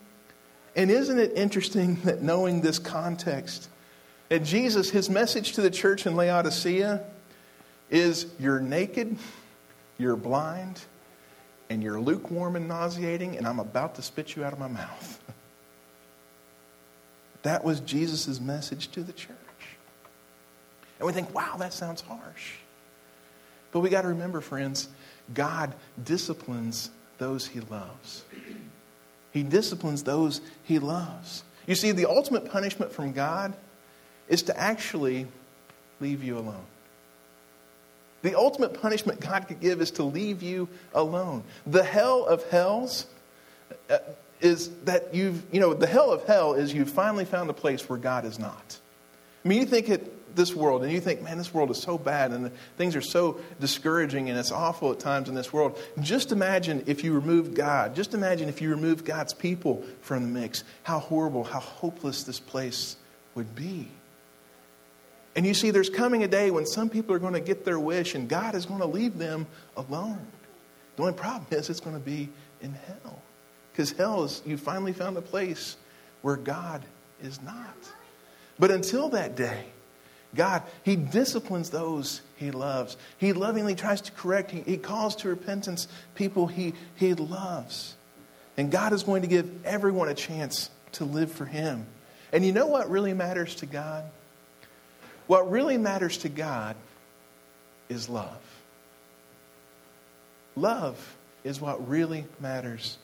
And 0.75 0.91
isn't 0.91 1.19
it 1.19 1.33
interesting 1.35 1.97
that 2.05 2.23
knowing 2.23 2.61
this 2.61 2.79
context, 2.79 3.69
that 4.29 4.45
Jesus, 4.45 4.91
his 4.91 5.11
message 5.11 5.53
to 5.53 5.63
the 5.63 5.71
church 5.71 6.07
in 6.07 6.17
Laodicea 6.17 7.05
is 7.91 8.27
you're 8.39 8.61
naked, 8.61 9.17
you're 9.99 10.17
blind, 10.17 10.81
and 11.69 11.83
you're 11.83 12.01
lukewarm 12.01 12.57
and 12.57 12.69
nauseating, 12.69 13.37
and 13.37 13.47
I'm 13.47 13.59
about 13.59 13.97
to 13.97 14.03
spit 14.03 14.35
you 14.35 14.45
out 14.45 14.53
of 14.53 14.59
my 14.59 14.69
mouth. 14.69 15.21
That 17.43 17.65
was 17.65 17.81
Jesus' 17.81 18.41
message 18.41 18.93
to 18.93 19.03
the 19.03 19.13
church. 19.13 19.37
And 20.99 21.07
we 21.09 21.13
think, 21.13 21.35
wow, 21.35 21.57
that 21.59 21.73
sounds 21.73 22.01
harsh. 22.01 22.53
But 23.73 23.81
we 23.81 23.91
got 23.91 24.03
to 24.03 24.09
remember, 24.09 24.41
friends, 24.41 24.89
God 25.35 25.75
disciplines 26.05 26.91
those 27.19 27.47
he 27.47 27.59
loves. 27.61 28.25
He 29.33 29.43
disciplines 29.43 30.03
those 30.03 30.41
he 30.63 30.79
loves. 30.79 31.45
You 31.67 31.75
see, 31.75 31.93
the 31.93 32.07
ultimate 32.07 32.51
punishment 32.51 32.93
from 32.93 33.13
God 33.13 33.55
is 34.29 34.43
to 34.45 34.59
actually 34.59 35.27
leave 36.01 36.23
you 36.23 36.39
alone. 36.39 36.65
The 38.23 38.37
ultimate 38.37 38.81
punishment 38.81 39.21
God 39.21 39.49
could 39.49 39.61
give 39.61 39.81
is 39.81 39.91
to 39.93 40.05
leave 40.05 40.43
you 40.43 40.69
alone. 40.95 41.43
The 41.67 41.83
hell 41.83 42.25
of 42.25 42.49
hells 42.51 43.07
uh, 43.91 43.99
is 44.41 44.71
that 44.85 45.15
you've, 45.15 45.43
you 45.53 45.61
know, 45.61 45.75
the 45.75 45.87
hell 45.87 46.13
of 46.13 46.25
hell 46.25 46.55
is 46.55 46.73
you've 46.73 46.91
finally 46.91 47.25
found 47.25 47.51
a 47.51 47.55
place 47.55 47.89
where 47.89 47.99
God 47.99 48.25
is 48.25 48.39
not. 48.39 48.79
I 49.45 49.49
mean, 49.49 49.61
you 49.61 49.67
think 49.67 49.89
it, 49.89 50.13
this 50.35 50.55
world, 50.55 50.83
and 50.83 50.93
you 50.93 51.01
think, 51.01 51.23
man, 51.23 51.39
this 51.39 51.53
world 51.53 51.71
is 51.71 51.79
so 51.79 51.99
bad, 51.99 52.33
and 52.33 52.51
things 52.77 52.97
are 52.97 53.01
so 53.03 53.41
discouraging, 53.61 54.29
and 54.31 54.39
it's 54.39 54.53
awful 54.53 54.93
at 54.93 55.01
times 55.01 55.29
in 55.29 55.35
this 55.35 55.53
world. 55.53 55.79
Just 56.01 56.33
imagine 56.33 56.85
if 56.87 57.05
you 57.05 57.13
removed 57.13 57.55
God. 57.55 57.95
Just 57.95 58.15
imagine 58.15 58.49
if 58.49 58.61
you 58.61 58.71
removed 58.71 59.05
God's 59.05 59.35
people 59.35 59.85
from 60.01 60.23
the 60.23 60.41
mix. 60.41 60.65
How 60.83 60.99
horrible, 60.99 61.45
how 61.45 61.61
hopeless 61.61 62.25
this 62.25 62.41
place 62.41 62.97
would 63.35 63.55
be. 63.55 63.89
And 65.35 65.47
you 65.47 65.55
see, 65.55 65.71
there's 65.71 65.91
coming 65.91 66.25
a 66.25 66.29
day 66.29 66.51
when 66.51 66.67
some 66.67 66.91
people 66.91 67.15
are 67.15 67.19
going 67.19 67.33
to 67.33 67.41
get 67.41 67.65
their 67.65 67.81
wish, 67.81 68.15
and 68.15 68.29
God 68.29 68.55
is 68.55 68.67
going 68.67 68.81
to 68.81 68.87
leave 68.87 69.19
them 69.19 69.47
alone. 69.77 70.27
The 70.97 71.03
only 71.03 71.15
problem 71.15 71.47
is 71.51 71.71
it's 71.71 71.81
going 71.81 71.97
to 71.97 72.05
be 72.05 72.29
in 72.61 72.75
hell. 72.75 73.23
Because 73.73 73.93
hell 73.93 74.25
is, 74.25 74.43
you 74.45 74.59
finally 74.59 74.93
found 74.93 75.17
a 75.17 75.23
place 75.23 75.77
where 76.21 76.37
God 76.37 76.83
is 77.23 77.41
not. 77.43 77.77
But 78.59 78.71
until 78.71 79.09
that 79.11 79.35
day, 79.35 79.65
God, 80.35 80.63
He 80.83 80.97
disciplines 80.97 81.71
those 81.71 82.23
He 82.37 82.51
loves. 82.51 82.97
He 83.19 83.33
lovingly 83.33 83.75
tries 83.75 84.01
to 84.03 84.13
correct, 84.13 84.51
He, 84.51 84.61
he 84.61 84.77
calls 84.77 85.17
to 85.17 85.29
repentance 85.29 85.89
people 86.15 86.47
he, 86.47 86.75
he 86.97 87.15
loves. 87.15 87.97
And 88.57 88.71
God 88.71 88.93
is 88.93 89.03
going 89.03 89.23
to 89.23 89.29
give 89.29 89.51
everyone 89.65 90.09
a 90.09 90.15
chance 90.15 90.71
to 90.93 91.05
live 91.05 91.33
for 91.33 91.45
Him. 91.45 91.87
And 92.33 92.45
you 92.45 92.53
know 92.53 92.67
what 92.67 92.91
really 92.91 93.15
matters 93.15 93.55
to 93.57 93.67
God? 93.67 94.05
What 95.27 95.51
really 95.51 95.79
matters 95.79 96.19
to 96.19 96.29
God 96.29 96.77
is 97.89 98.09
love. 98.09 98.41
Love 100.57 101.17
is 101.45 101.61
what 101.61 101.89
really 101.89 102.27
matters 102.41 102.99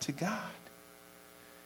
to 0.00 0.12
God. 0.12 0.50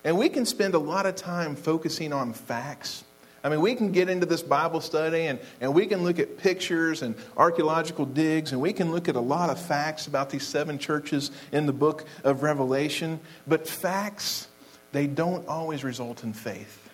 And 0.02 0.18
we 0.18 0.28
can 0.28 0.44
spend 0.44 0.74
a 0.74 0.78
lot 0.78 1.06
of 1.06 1.16
time 1.16 1.56
focusing 1.56 2.12
on 2.12 2.32
facts. 2.32 3.04
I 3.44 3.50
mean, 3.50 3.60
we 3.60 3.74
can 3.74 3.92
get 3.92 4.08
into 4.08 4.24
this 4.24 4.42
Bible 4.42 4.80
study 4.80 5.26
and, 5.26 5.38
and 5.60 5.74
we 5.74 5.84
can 5.84 6.02
look 6.02 6.18
at 6.18 6.38
pictures 6.38 7.02
and 7.02 7.14
archaeological 7.36 8.06
digs 8.06 8.52
and 8.52 8.60
we 8.60 8.72
can 8.72 8.90
look 8.90 9.06
at 9.06 9.16
a 9.16 9.20
lot 9.20 9.50
of 9.50 9.60
facts 9.60 10.06
about 10.06 10.30
these 10.30 10.46
seven 10.46 10.78
churches 10.78 11.30
in 11.52 11.66
the 11.66 11.72
book 11.72 12.06
of 12.24 12.42
Revelation. 12.42 13.20
But 13.46 13.68
facts, 13.68 14.48
they 14.92 15.06
don't 15.06 15.46
always 15.46 15.84
result 15.84 16.24
in 16.24 16.32
faith. 16.32 16.88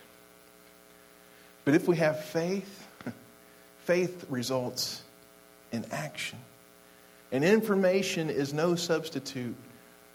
But 1.64 1.74
if 1.74 1.86
we 1.86 1.96
have 1.98 2.24
faith, 2.24 2.88
faith 3.84 4.26
results 4.28 5.02
in 5.70 5.86
action. 5.92 6.40
And 7.30 7.44
information 7.44 8.28
is 8.28 8.52
no 8.52 8.74
substitute 8.74 9.54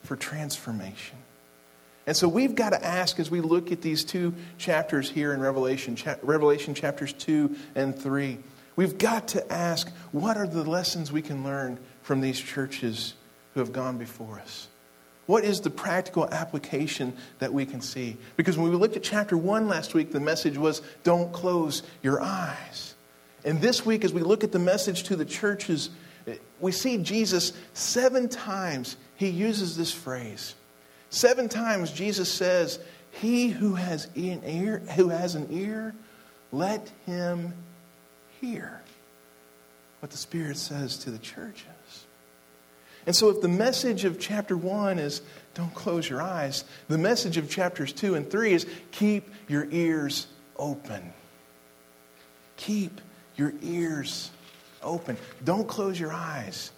for 0.04 0.18
transformation. 0.18 1.18
And 2.08 2.16
so 2.16 2.28
we've 2.28 2.54
got 2.54 2.70
to 2.70 2.86
ask 2.86 3.20
as 3.20 3.32
we 3.32 3.42
look 3.42 3.72
at 3.72 3.82
these 3.82 4.04
two 4.04 4.34
chapters 4.58 5.10
here 5.10 5.34
in 5.34 5.40
Revelation, 5.40 5.96
cha- 5.96 6.18
Revelation 6.22 6.76
chapters 6.76 7.14
2 7.14 7.56
and 7.74 7.98
3, 7.98 8.38
we've 8.76 8.98
got 8.98 9.30
to 9.30 9.52
ask 9.52 9.90
what 10.12 10.38
are 10.38 10.48
the 10.48 10.64
lessons 10.64 11.12
we 11.12 11.22
can 11.22 11.44
learn 11.44 11.80
from 12.04 12.22
these 12.22 12.40
churches 12.40 13.16
who 13.54 13.60
have 13.60 13.74
gone 13.74 13.98
before 13.98 14.40
us? 14.40 14.68
What 15.26 15.44
is 15.44 15.62
the 15.62 15.72
practical 15.72 16.30
application 16.30 17.14
that 17.40 17.52
we 17.52 17.66
can 17.66 17.82
see? 17.82 18.18
Because 18.36 18.58
when 18.58 18.70
we 18.70 18.78
looked 18.78 18.96
at 18.96 19.02
chapter 19.02 19.36
1 19.36 19.68
last 19.68 19.96
week, 19.96 20.12
the 20.12 20.20
message 20.20 20.58
was 20.58 20.84
don't 21.04 21.34
close 21.34 21.82
your 22.04 22.22
eyes. 22.22 22.94
And 23.44 23.62
this 23.62 23.84
week, 23.84 24.04
as 24.04 24.14
we 24.14 24.22
look 24.22 24.44
at 24.44 24.52
the 24.52 24.60
message 24.60 25.04
to 25.04 25.16
the 25.16 25.26
churches, 25.26 25.90
we 26.60 26.72
see 26.72 26.98
Jesus 26.98 27.54
seven 27.74 28.30
times, 28.30 28.98
he 29.16 29.30
uses 29.30 29.76
this 29.76 29.92
phrase 29.92 30.54
Seven 31.10 31.50
times 31.50 31.92
Jesus 31.92 32.32
says, 32.32 32.80
He 33.12 33.50
who 33.50 33.76
has 33.76 34.06
an 34.16 34.42
ear, 34.46 34.80
who 34.96 35.10
has 35.10 35.36
an 35.36 35.48
ear, 35.52 35.94
let 36.52 36.90
him 37.06 37.54
hear 38.42 38.82
what 40.00 40.12
the 40.12 40.18
Spirit 40.18 40.58
says 40.58 40.98
to 41.00 41.12
the 41.12 41.18
churches. 41.18 41.66
And 43.06 43.16
so, 43.16 43.30
if 43.30 43.42
the 43.42 43.48
message 43.48 44.04
of 44.04 44.20
chapter 44.20 44.58
1 44.58 44.98
is 45.00 45.22
don't 45.54 45.74
close 45.74 46.10
your 46.10 46.22
eyes, 46.22 46.64
the 46.88 46.98
message 46.98 47.38
of 47.38 47.50
chapters 47.50 47.94
2 47.94 48.16
and 48.16 48.30
3 48.30 48.54
is 48.54 48.66
keep 48.92 49.30
your 49.48 49.68
ears 49.72 50.28
open. 50.58 51.14
Keep 52.58 53.00
your 53.36 53.54
ears 53.62 54.32
open. 54.82 55.18
Don't 55.44 55.68
close 55.68 56.00
your 56.00 56.14
eyes. 56.14 56.72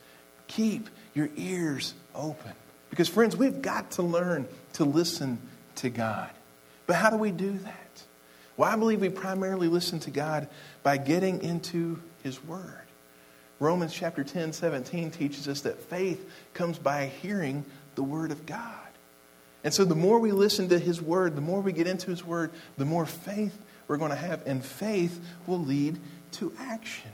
Keep 0.48 0.90
your 1.14 1.30
ears 1.38 1.94
open. 2.14 2.54
Because, 2.90 3.10
friends, 3.10 3.36
we've 3.36 3.62
got 3.62 3.92
to 3.92 4.04
learn 4.04 4.48
to 4.74 4.86
listen 4.86 5.40
to 5.76 5.90
God. 5.90 6.30
But 6.86 6.96
how 6.96 7.10
do 7.10 7.18
we 7.18 7.32
do 7.32 7.52
that? 7.52 8.04
Well, 8.56 8.70
I 8.70 8.76
believe 8.76 9.02
we 9.02 9.10
primarily 9.10 9.68
listen 9.68 10.00
to 10.02 10.12
God 10.12 10.48
by 10.84 10.98
getting 10.98 11.44
into 11.44 12.00
His 12.24 12.44
Word. 12.44 12.82
Romans 13.60 13.94
chapter 13.94 14.24
10, 14.24 14.54
17 14.54 15.12
teaches 15.12 15.48
us 15.48 15.62
that 15.62 15.80
faith 15.80 16.30
comes 16.54 16.78
by 16.78 17.08
hearing 17.08 17.66
the 17.96 18.04
Word 18.04 18.32
of 18.32 18.46
God. 18.46 18.74
And 19.64 19.74
so 19.74 19.84
the 19.86 19.96
more 19.96 20.20
we 20.20 20.32
listen 20.32 20.70
to 20.70 20.80
His 20.80 21.02
Word, 21.02 21.36
the 21.36 21.42
more 21.42 21.62
we 21.62 21.72
get 21.72 21.88
into 21.88 22.10
His 22.10 22.24
Word, 22.24 22.52
the 22.78 22.86
more 22.86 23.06
faith 23.06 23.58
we're 23.88 23.98
going 23.98 24.12
to 24.12 24.18
have. 24.18 24.46
And 24.46 24.64
faith 24.64 25.20
will 25.46 25.60
lead 25.60 26.00
to 26.34 26.54
action. 26.60 27.12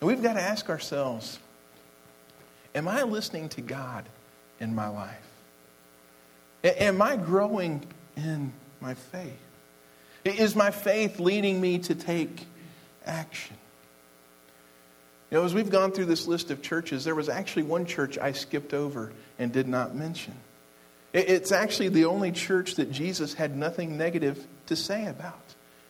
And 0.00 0.08
we've 0.08 0.22
got 0.22 0.34
to 0.34 0.42
ask 0.42 0.68
ourselves 0.68 1.38
Am 2.74 2.88
I 2.88 3.02
listening 3.02 3.48
to 3.50 3.60
God? 3.60 4.08
In 4.62 4.74
my 4.74 4.88
life? 4.88 5.28
Am 6.64 7.02
I 7.02 7.16
growing 7.16 7.84
in 8.16 8.52
my 8.80 8.94
faith? 8.94 9.36
Is 10.24 10.54
my 10.54 10.70
faith 10.70 11.18
leading 11.18 11.60
me 11.60 11.80
to 11.80 11.94
take 11.94 12.46
action? 13.04 13.56
You 15.30 15.38
know, 15.38 15.44
as 15.44 15.52
we've 15.52 15.70
gone 15.70 15.90
through 15.90 16.04
this 16.06 16.28
list 16.28 16.50
of 16.50 16.62
churches, 16.62 17.04
there 17.04 17.14
was 17.14 17.28
actually 17.28 17.64
one 17.64 17.86
church 17.86 18.18
I 18.18 18.32
skipped 18.32 18.72
over 18.72 19.12
and 19.38 19.52
did 19.52 19.66
not 19.66 19.94
mention. 19.96 20.34
It's 21.12 21.52
actually 21.52 21.88
the 21.88 22.04
only 22.04 22.32
church 22.32 22.76
that 22.76 22.92
Jesus 22.92 23.34
had 23.34 23.56
nothing 23.56 23.98
negative 23.98 24.46
to 24.66 24.76
say 24.76 25.06
about. 25.06 25.42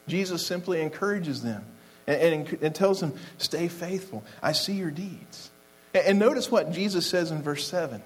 Jesus 0.09 0.45
simply 0.45 0.81
encourages 0.81 1.43
them 1.43 1.65
and, 2.07 2.21
and, 2.21 2.63
and 2.63 2.75
tells 2.75 3.01
them, 3.01 3.15
Stay 3.39 3.69
faithful. 3.69 4.25
I 4.43 4.53
see 4.53 4.73
your 4.73 4.91
deeds. 4.91 5.51
And 5.95 6.19
notice 6.19 6.51
what 6.51 6.73
Jesus 6.73 7.07
says 7.07 7.31
in 7.31 7.43
verse 7.43 7.67
7 7.69 8.03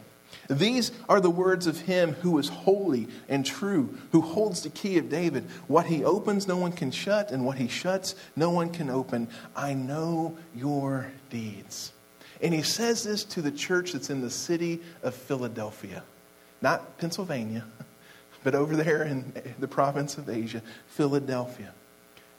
these 0.49 0.93
are 1.09 1.21
the 1.21 1.31
words 1.31 1.67
of 1.67 1.81
him 1.81 2.13
who 2.15 2.39
is 2.39 2.49
holy 2.49 3.09
and 3.29 3.45
true, 3.45 3.97
who 4.13 4.21
holds 4.21 4.63
the 4.63 4.71
key 4.71 4.99
of 4.99 5.09
David. 5.09 5.45
What 5.67 5.87
he 5.87 6.05
opens, 6.05 6.47
no 6.47 6.57
one 6.57 6.73
can 6.73 6.91
shut, 6.91 7.31
and 7.31 7.45
what 7.45 7.59
he 7.59 7.69
shuts, 7.69 8.15
no 8.37 8.51
one 8.51 8.71
can 8.71 8.89
open. 8.89 9.29
I 9.55 9.75
know 9.75 10.37
your 10.55 11.11
deeds. 11.31 11.93
And 12.41 12.53
he 12.55 12.63
says 12.63 13.03
this 13.03 13.25
to 13.25 13.43
the 13.43 13.51
church 13.51 13.93
that's 13.93 14.11
in 14.11 14.21
the 14.21 14.31
city 14.31 14.81
of 15.03 15.15
Philadelphia, 15.15 16.03
not 16.61 16.99
Pennsylvania, 16.99 17.65
but 18.45 18.55
over 18.55 18.77
there 18.77 19.03
in 19.03 19.33
the 19.59 19.69
province 19.69 20.19
of 20.19 20.29
Asia, 20.29 20.63
Philadelphia. 20.87 21.73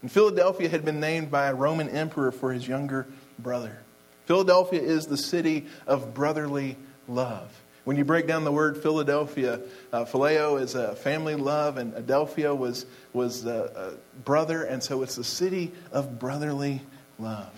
And 0.02 0.12
Philadelphia 0.12 0.70
had 0.70 0.86
been 0.86 1.00
named 1.00 1.32
by 1.32 1.48
a 1.48 1.56
Roman 1.56 1.90
emperor 1.90 2.32
for 2.32 2.54
his 2.54 2.68
younger 2.68 3.08
brother. 3.40 3.80
Philadelphia 4.26 4.82
is 4.82 5.08
the 5.08 5.18
city 5.18 5.66
of 5.88 6.14
brotherly 6.14 6.78
love. 7.08 7.50
When 7.88 7.96
you 7.96 8.04
break 8.04 8.28
down 8.28 8.44
the 8.44 8.52
word 8.52 8.76
Philadelphia, 8.84 9.62
uh, 9.94 10.04
phileo 10.04 10.60
is 10.60 10.76
a 10.76 10.94
family 10.94 11.36
love, 11.36 11.78
and 11.78 11.94
Adelphia 11.94 12.54
was, 12.54 12.86
was 13.14 13.46
a 13.46 13.94
brother, 14.26 14.66
and 14.66 14.84
so 14.84 15.04
it's 15.04 15.16
the 15.16 15.24
city 15.24 15.72
of 15.94 16.20
brotherly 16.20 16.82
love. 17.18 17.50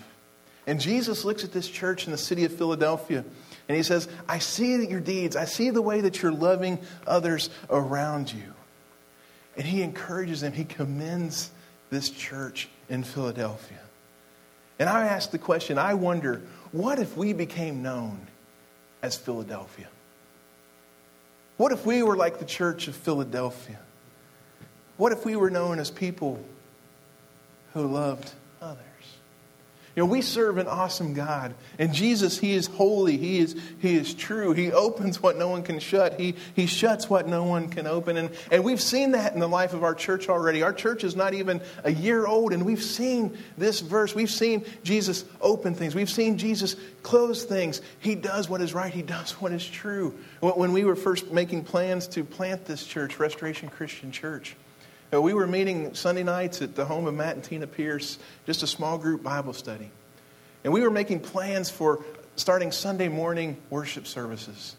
And 0.68 0.80
Jesus 0.80 1.24
looks 1.24 1.42
at 1.42 1.50
this 1.50 1.68
church 1.68 2.06
in 2.06 2.12
the 2.12 2.16
city 2.16 2.44
of 2.44 2.52
Philadelphia, 2.52 3.24
and 3.68 3.76
he 3.76 3.82
says, 3.82 4.06
I 4.28 4.38
see 4.38 4.86
your 4.86 5.00
deeds. 5.00 5.34
I 5.34 5.46
see 5.46 5.70
the 5.70 5.82
way 5.82 6.00
that 6.00 6.22
you're 6.22 6.30
loving 6.30 6.78
others 7.08 7.50
around 7.68 8.32
you. 8.32 8.54
And 9.56 9.66
he 9.66 9.82
encourages 9.82 10.42
them, 10.42 10.52
he 10.52 10.64
commends 10.64 11.50
this 11.90 12.08
church 12.08 12.68
in 12.88 13.02
Philadelphia. 13.02 13.80
And 14.78 14.88
I 14.88 15.08
ask 15.08 15.32
the 15.32 15.38
question 15.38 15.76
I 15.76 15.94
wonder, 15.94 16.42
what 16.70 17.00
if 17.00 17.16
we 17.16 17.32
became 17.32 17.82
known 17.82 18.28
as 19.02 19.16
Philadelphia? 19.16 19.88
What 21.60 21.72
if 21.72 21.84
we 21.84 22.02
were 22.02 22.16
like 22.16 22.38
the 22.38 22.46
church 22.46 22.88
of 22.88 22.96
Philadelphia? 22.96 23.78
What 24.96 25.12
if 25.12 25.26
we 25.26 25.36
were 25.36 25.50
known 25.50 25.78
as 25.78 25.90
people 25.90 26.42
who 27.74 27.86
loved 27.86 28.32
others? 28.62 28.82
You 29.96 30.04
know, 30.04 30.06
we 30.06 30.22
serve 30.22 30.58
an 30.58 30.68
awesome 30.68 31.14
God. 31.14 31.52
And 31.78 31.92
Jesus, 31.92 32.38
He 32.38 32.52
is 32.52 32.66
holy. 32.66 33.16
He 33.16 33.40
is, 33.40 33.56
he 33.80 33.96
is 33.96 34.14
true. 34.14 34.52
He 34.52 34.70
opens 34.70 35.20
what 35.20 35.36
no 35.36 35.48
one 35.48 35.64
can 35.64 35.80
shut. 35.80 36.18
He, 36.18 36.36
he 36.54 36.66
shuts 36.66 37.10
what 37.10 37.26
no 37.26 37.42
one 37.42 37.68
can 37.68 37.88
open. 37.88 38.16
And, 38.16 38.30
and 38.52 38.62
we've 38.62 38.80
seen 38.80 39.12
that 39.12 39.34
in 39.34 39.40
the 39.40 39.48
life 39.48 39.74
of 39.74 39.82
our 39.82 39.94
church 39.94 40.28
already. 40.28 40.62
Our 40.62 40.72
church 40.72 41.02
is 41.02 41.16
not 41.16 41.34
even 41.34 41.60
a 41.82 41.90
year 41.90 42.24
old, 42.24 42.52
and 42.52 42.64
we've 42.64 42.82
seen 42.82 43.36
this 43.58 43.80
verse. 43.80 44.14
We've 44.14 44.30
seen 44.30 44.64
Jesus 44.84 45.24
open 45.40 45.74
things. 45.74 45.96
We've 45.96 46.08
seen 46.08 46.38
Jesus 46.38 46.76
close 47.02 47.44
things. 47.44 47.80
He 47.98 48.14
does 48.14 48.48
what 48.48 48.60
is 48.60 48.72
right. 48.72 48.92
He 48.92 49.02
does 49.02 49.32
what 49.32 49.50
is 49.50 49.68
true. 49.68 50.16
When 50.40 50.72
we 50.72 50.84
were 50.84 50.96
first 50.96 51.32
making 51.32 51.64
plans 51.64 52.06
to 52.08 52.22
plant 52.22 52.64
this 52.64 52.84
church, 52.84 53.18
Restoration 53.18 53.68
Christian 53.68 54.12
Church, 54.12 54.54
Uh, 55.12 55.20
we 55.20 55.34
were 55.34 55.46
meeting 55.46 55.94
Sunday 55.94 56.22
nights 56.22 56.62
at 56.62 56.76
the 56.76 56.84
home 56.84 57.06
of 57.06 57.14
Matt 57.14 57.34
and 57.34 57.42
Tina 57.42 57.66
Pierce, 57.66 58.18
just 58.46 58.62
a 58.62 58.66
small 58.66 58.96
group 58.96 59.22
Bible 59.22 59.52
study. 59.52 59.90
And 60.62 60.72
we 60.72 60.82
were 60.82 60.90
making 60.90 61.20
plans 61.20 61.68
for 61.68 62.04
starting 62.36 62.70
Sunday 62.70 63.08
morning 63.08 63.56
worship 63.70 64.06
services. 64.06 64.76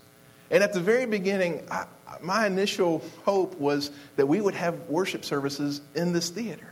And 0.50 0.64
at 0.64 0.72
the 0.72 0.80
very 0.80 1.06
beginning, 1.06 1.68
I, 1.70 1.86
my 2.22 2.46
initial 2.46 3.04
hope 3.26 3.56
was 3.60 3.92
that 4.16 4.28
we 4.28 4.40
would 4.40 4.56
have 4.56 4.80
worship 4.88 5.26
services 5.26 5.82
in 5.96 6.14
this 6.14 6.30
theater. 6.30 6.68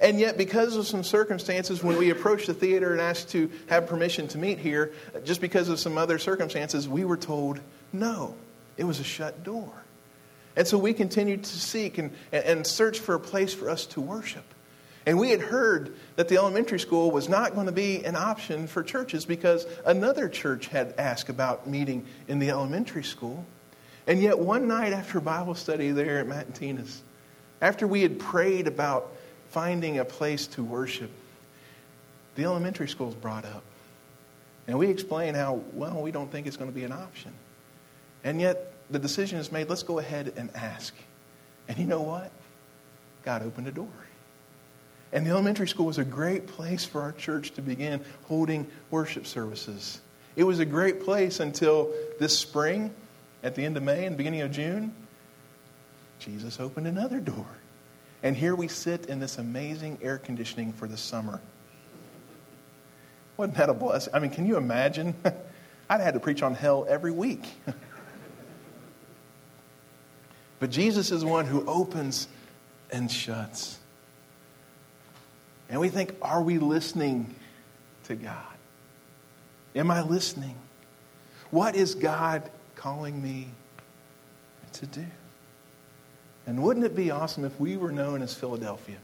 And 0.00 0.18
yet, 0.18 0.36
because 0.36 0.76
of 0.76 0.86
some 0.86 1.04
circumstances, 1.04 1.82
when 1.82 1.96
we 1.98 2.10
approached 2.10 2.46
the 2.46 2.54
theater 2.54 2.92
and 2.92 3.00
asked 3.00 3.30
to 3.30 3.50
have 3.68 3.86
permission 3.86 4.28
to 4.28 4.38
meet 4.38 4.58
here, 4.58 4.92
just 5.24 5.40
because 5.40 5.68
of 5.68 5.78
some 5.78 5.98
other 5.98 6.18
circumstances, 6.18 6.88
we 6.88 7.04
were 7.04 7.18
told 7.18 7.60
no. 7.92 8.34
It 8.76 8.84
was 8.84 8.98
a 8.98 9.04
shut 9.04 9.44
door. 9.44 9.72
And 10.60 10.68
so 10.68 10.76
we 10.76 10.92
continued 10.92 11.44
to 11.44 11.58
seek 11.58 11.96
and, 11.96 12.10
and 12.32 12.66
search 12.66 12.98
for 12.98 13.14
a 13.14 13.18
place 13.18 13.54
for 13.54 13.70
us 13.70 13.86
to 13.86 14.00
worship. 14.02 14.44
And 15.06 15.18
we 15.18 15.30
had 15.30 15.40
heard 15.40 15.96
that 16.16 16.28
the 16.28 16.36
elementary 16.36 16.78
school 16.78 17.10
was 17.10 17.30
not 17.30 17.54
going 17.54 17.64
to 17.64 17.72
be 17.72 18.04
an 18.04 18.14
option 18.14 18.66
for 18.66 18.82
churches 18.82 19.24
because 19.24 19.64
another 19.86 20.28
church 20.28 20.66
had 20.66 20.92
asked 20.98 21.30
about 21.30 21.66
meeting 21.66 22.04
in 22.28 22.40
the 22.40 22.50
elementary 22.50 23.04
school. 23.04 23.46
And 24.06 24.20
yet, 24.20 24.38
one 24.38 24.68
night 24.68 24.92
after 24.92 25.18
Bible 25.18 25.54
study 25.54 25.92
there 25.92 26.18
at 26.18 26.26
Matt 26.26 26.48
after 27.62 27.86
we 27.86 28.02
had 28.02 28.18
prayed 28.18 28.66
about 28.66 29.10
finding 29.52 29.98
a 29.98 30.04
place 30.04 30.46
to 30.48 30.62
worship, 30.62 31.10
the 32.34 32.44
elementary 32.44 32.86
school 32.86 33.06
was 33.06 33.14
brought 33.14 33.46
up. 33.46 33.62
And 34.66 34.78
we 34.78 34.90
explained 34.90 35.38
how, 35.38 35.62
well, 35.72 36.02
we 36.02 36.10
don't 36.10 36.30
think 36.30 36.46
it's 36.46 36.58
going 36.58 36.70
to 36.70 36.76
be 36.76 36.84
an 36.84 36.92
option. 36.92 37.32
And 38.24 38.42
yet, 38.42 38.69
the 38.90 38.98
decision 38.98 39.38
is 39.38 39.52
made 39.52 39.68
let's 39.68 39.82
go 39.82 39.98
ahead 39.98 40.32
and 40.36 40.50
ask. 40.54 40.94
And 41.68 41.78
you 41.78 41.86
know 41.86 42.02
what? 42.02 42.30
God 43.24 43.42
opened 43.42 43.68
a 43.68 43.72
door. 43.72 43.88
And 45.12 45.26
the 45.26 45.30
elementary 45.30 45.68
school 45.68 45.86
was 45.86 45.98
a 45.98 46.04
great 46.04 46.46
place 46.46 46.84
for 46.84 47.02
our 47.02 47.12
church 47.12 47.52
to 47.52 47.62
begin 47.62 48.04
holding 48.24 48.66
worship 48.90 49.26
services. 49.26 50.00
It 50.36 50.44
was 50.44 50.60
a 50.60 50.64
great 50.64 51.02
place 51.04 51.40
until 51.40 51.92
this 52.18 52.38
spring, 52.38 52.94
at 53.42 53.54
the 53.54 53.64
end 53.64 53.76
of 53.76 53.82
May 53.82 54.04
and 54.04 54.16
beginning 54.16 54.42
of 54.42 54.52
June, 54.52 54.94
Jesus 56.18 56.60
opened 56.60 56.86
another 56.86 57.20
door. 57.20 57.46
And 58.22 58.36
here 58.36 58.54
we 58.54 58.68
sit 58.68 59.06
in 59.06 59.18
this 59.18 59.38
amazing 59.38 59.98
air 60.02 60.18
conditioning 60.18 60.72
for 60.72 60.86
the 60.86 60.96
summer. 60.96 61.40
Wasn't 63.36 63.56
that 63.56 63.70
a 63.70 63.74
blessing? 63.74 64.14
I 64.14 64.18
mean, 64.18 64.30
can 64.30 64.46
you 64.46 64.58
imagine? 64.58 65.14
I'd 65.90 66.00
had 66.00 66.14
to 66.14 66.20
preach 66.20 66.42
on 66.42 66.54
hell 66.54 66.86
every 66.88 67.12
week. 67.12 67.44
but 70.60 70.70
Jesus 70.70 71.10
is 71.10 71.24
one 71.24 71.46
who 71.46 71.66
opens 71.66 72.28
and 72.92 73.10
shuts. 73.10 73.78
And 75.68 75.80
we 75.80 75.88
think, 75.88 76.14
are 76.22 76.42
we 76.42 76.58
listening 76.58 77.34
to 78.04 78.14
God? 78.14 78.36
Am 79.74 79.90
I 79.90 80.02
listening? 80.02 80.56
What 81.50 81.74
is 81.74 81.94
God 81.94 82.48
calling 82.74 83.20
me 83.20 83.48
to 84.74 84.86
do? 84.86 85.06
And 86.46 86.62
wouldn't 86.62 86.84
it 86.84 86.96
be 86.96 87.10
awesome 87.10 87.44
if 87.44 87.58
we 87.60 87.76
were 87.76 87.92
known 87.92 88.22
as 88.22 88.34
Philadelphia? 88.34 88.96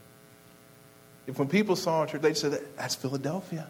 If 1.27 1.39
when 1.39 1.49
people 1.49 1.77
saw 1.77 2.05
a 2.05 2.07
church, 2.07 2.23
they'd 2.23 2.37
say, 2.37 2.59
that's 2.77 2.95
Philadelphia. 2.95 3.69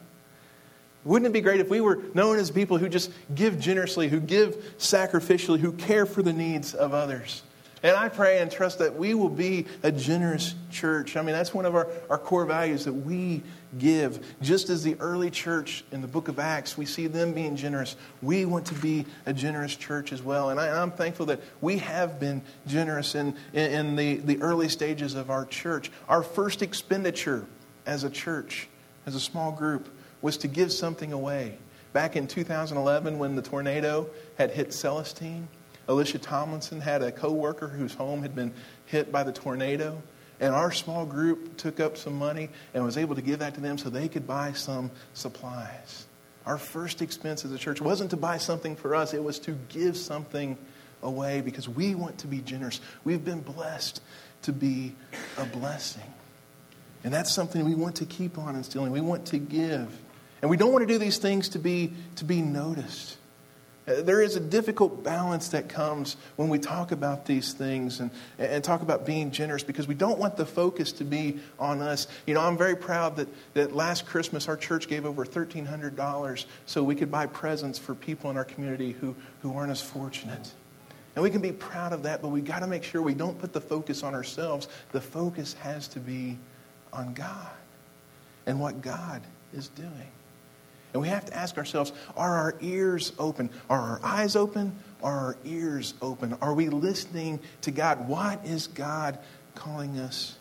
Wouldn't 1.04 1.28
it 1.28 1.32
be 1.32 1.40
great 1.40 1.60
if 1.60 1.68
we 1.68 1.80
were 1.80 2.00
known 2.14 2.38
as 2.38 2.50
people 2.50 2.78
who 2.78 2.88
just 2.88 3.10
give 3.34 3.60
generously, 3.60 4.08
who 4.08 4.20
give 4.20 4.56
sacrificially, 4.78 5.60
who 5.60 5.72
care 5.72 6.04
for 6.04 6.22
the 6.22 6.32
needs 6.32 6.74
of 6.74 6.94
others? 6.94 7.42
And 7.82 7.94
I 7.94 8.08
pray 8.08 8.38
and 8.38 8.50
trust 8.50 8.78
that 8.78 8.96
we 8.96 9.12
will 9.14 9.28
be 9.28 9.66
a 9.82 9.92
generous 9.92 10.54
church. 10.70 11.16
I 11.16 11.22
mean, 11.22 11.34
that's 11.34 11.52
one 11.52 11.66
of 11.66 11.74
our, 11.74 11.86
our 12.08 12.18
core 12.18 12.46
values 12.46 12.86
that 12.86 12.92
we 12.92 13.42
give. 13.78 14.24
Just 14.40 14.70
as 14.70 14.82
the 14.82 14.96
early 14.98 15.30
church 15.30 15.84
in 15.92 16.00
the 16.00 16.08
book 16.08 16.28
of 16.28 16.38
Acts, 16.38 16.78
we 16.78 16.86
see 16.86 17.06
them 17.06 17.34
being 17.34 17.54
generous. 17.54 17.94
We 18.22 18.46
want 18.46 18.66
to 18.66 18.74
be 18.74 19.04
a 19.26 19.32
generous 19.34 19.76
church 19.76 20.12
as 20.12 20.22
well. 20.22 20.48
And 20.50 20.58
I, 20.58 20.82
am 20.82 20.90
thankful 20.90 21.26
that 21.26 21.40
we 21.60 21.76
have 21.78 22.18
been 22.18 22.40
generous 22.66 23.14
in, 23.14 23.36
in, 23.52 23.70
in 23.70 23.96
the, 23.96 24.16
the 24.16 24.40
early 24.40 24.70
stages 24.70 25.14
of 25.14 25.30
our 25.30 25.44
church. 25.44 25.90
Our 26.08 26.22
first 26.22 26.62
expenditure 26.62 27.44
as 27.84 28.04
a 28.04 28.10
church, 28.10 28.68
as 29.04 29.14
a 29.14 29.20
small 29.20 29.52
group, 29.52 29.88
was 30.22 30.38
to 30.38 30.48
give 30.48 30.72
something 30.72 31.12
away. 31.12 31.58
Back 31.92 32.16
in 32.16 32.26
2011, 32.26 33.18
when 33.18 33.36
the 33.36 33.42
tornado 33.42 34.08
had 34.38 34.50
hit 34.50 34.72
Celestine, 34.72 35.48
Alicia 35.88 36.18
Tomlinson 36.18 36.80
had 36.80 37.02
a 37.02 37.12
coworker 37.12 37.68
whose 37.68 37.94
home 37.94 38.22
had 38.22 38.34
been 38.34 38.52
hit 38.86 39.12
by 39.12 39.22
the 39.22 39.32
tornado. 39.32 40.02
And 40.38 40.54
our 40.54 40.70
small 40.70 41.06
group 41.06 41.56
took 41.56 41.80
up 41.80 41.96
some 41.96 42.18
money 42.18 42.50
and 42.74 42.84
was 42.84 42.98
able 42.98 43.14
to 43.14 43.22
give 43.22 43.38
that 43.38 43.54
to 43.54 43.60
them 43.60 43.78
so 43.78 43.88
they 43.88 44.08
could 44.08 44.26
buy 44.26 44.52
some 44.52 44.90
supplies. 45.14 46.06
Our 46.44 46.58
first 46.58 47.00
expense 47.00 47.44
as 47.44 47.52
a 47.52 47.58
church 47.58 47.80
wasn't 47.80 48.10
to 48.10 48.16
buy 48.16 48.38
something 48.38 48.76
for 48.76 48.94
us, 48.94 49.14
it 49.14 49.24
was 49.24 49.38
to 49.40 49.52
give 49.68 49.96
something 49.96 50.58
away 51.02 51.40
because 51.40 51.68
we 51.68 51.94
want 51.94 52.18
to 52.18 52.26
be 52.26 52.40
generous. 52.40 52.80
We've 53.04 53.24
been 53.24 53.40
blessed 53.40 54.02
to 54.42 54.52
be 54.52 54.94
a 55.38 55.44
blessing. 55.44 56.02
And 57.02 57.12
that's 57.12 57.32
something 57.32 57.64
we 57.64 57.74
want 57.74 57.96
to 57.96 58.06
keep 58.06 58.38
on 58.38 58.56
instilling. 58.56 58.92
We 58.92 59.00
want 59.00 59.26
to 59.26 59.38
give. 59.38 59.88
And 60.42 60.50
we 60.50 60.56
don't 60.56 60.72
want 60.72 60.86
to 60.86 60.92
do 60.92 60.98
these 60.98 61.18
things 61.18 61.50
to 61.50 61.58
be, 61.58 61.92
to 62.16 62.24
be 62.24 62.42
noticed. 62.42 63.16
There 63.86 64.20
is 64.20 64.34
a 64.34 64.40
difficult 64.40 65.04
balance 65.04 65.48
that 65.50 65.68
comes 65.68 66.16
when 66.34 66.48
we 66.48 66.58
talk 66.58 66.90
about 66.90 67.24
these 67.24 67.52
things 67.52 68.00
and, 68.00 68.10
and 68.36 68.62
talk 68.64 68.82
about 68.82 69.06
being 69.06 69.30
generous 69.30 69.62
because 69.62 69.86
we 69.86 69.94
don't 69.94 70.18
want 70.18 70.36
the 70.36 70.44
focus 70.44 70.90
to 70.92 71.04
be 71.04 71.38
on 71.60 71.80
us. 71.80 72.08
You 72.26 72.34
know, 72.34 72.40
I'm 72.40 72.58
very 72.58 72.74
proud 72.74 73.14
that, 73.16 73.28
that 73.54 73.76
last 73.76 74.04
Christmas 74.04 74.48
our 74.48 74.56
church 74.56 74.88
gave 74.88 75.06
over 75.06 75.24
$1,300 75.24 76.46
so 76.66 76.82
we 76.82 76.96
could 76.96 77.12
buy 77.12 77.26
presents 77.26 77.78
for 77.78 77.94
people 77.94 78.28
in 78.28 78.36
our 78.36 78.44
community 78.44 78.90
who, 78.90 79.14
who 79.42 79.56
aren't 79.56 79.70
as 79.70 79.80
fortunate. 79.80 80.52
And 81.14 81.22
we 81.22 81.30
can 81.30 81.40
be 81.40 81.52
proud 81.52 81.92
of 81.92 82.02
that, 82.02 82.20
but 82.22 82.28
we've 82.28 82.44
got 82.44 82.58
to 82.60 82.66
make 82.66 82.82
sure 82.82 83.00
we 83.00 83.14
don't 83.14 83.38
put 83.38 83.52
the 83.52 83.60
focus 83.60 84.02
on 84.02 84.14
ourselves. 84.14 84.66
The 84.90 85.00
focus 85.00 85.54
has 85.54 85.86
to 85.88 86.00
be 86.00 86.38
on 86.92 87.14
God 87.14 87.50
and 88.46 88.58
what 88.58 88.82
God 88.82 89.22
is 89.54 89.68
doing. 89.68 90.10
And 90.92 91.02
we 91.02 91.08
have 91.08 91.26
to 91.26 91.36
ask 91.36 91.58
ourselves 91.58 91.92
are 92.16 92.34
our 92.36 92.54
ears 92.60 93.12
open? 93.18 93.50
Are 93.68 93.80
our 93.80 94.00
eyes 94.02 94.36
open? 94.36 94.78
Are 95.02 95.18
our 95.18 95.36
ears 95.44 95.94
open? 96.00 96.36
Are 96.40 96.54
we 96.54 96.68
listening 96.68 97.40
to 97.62 97.70
God? 97.70 98.08
What 98.08 98.44
is 98.44 98.66
God 98.66 99.18
calling 99.54 99.98
us 99.98 100.36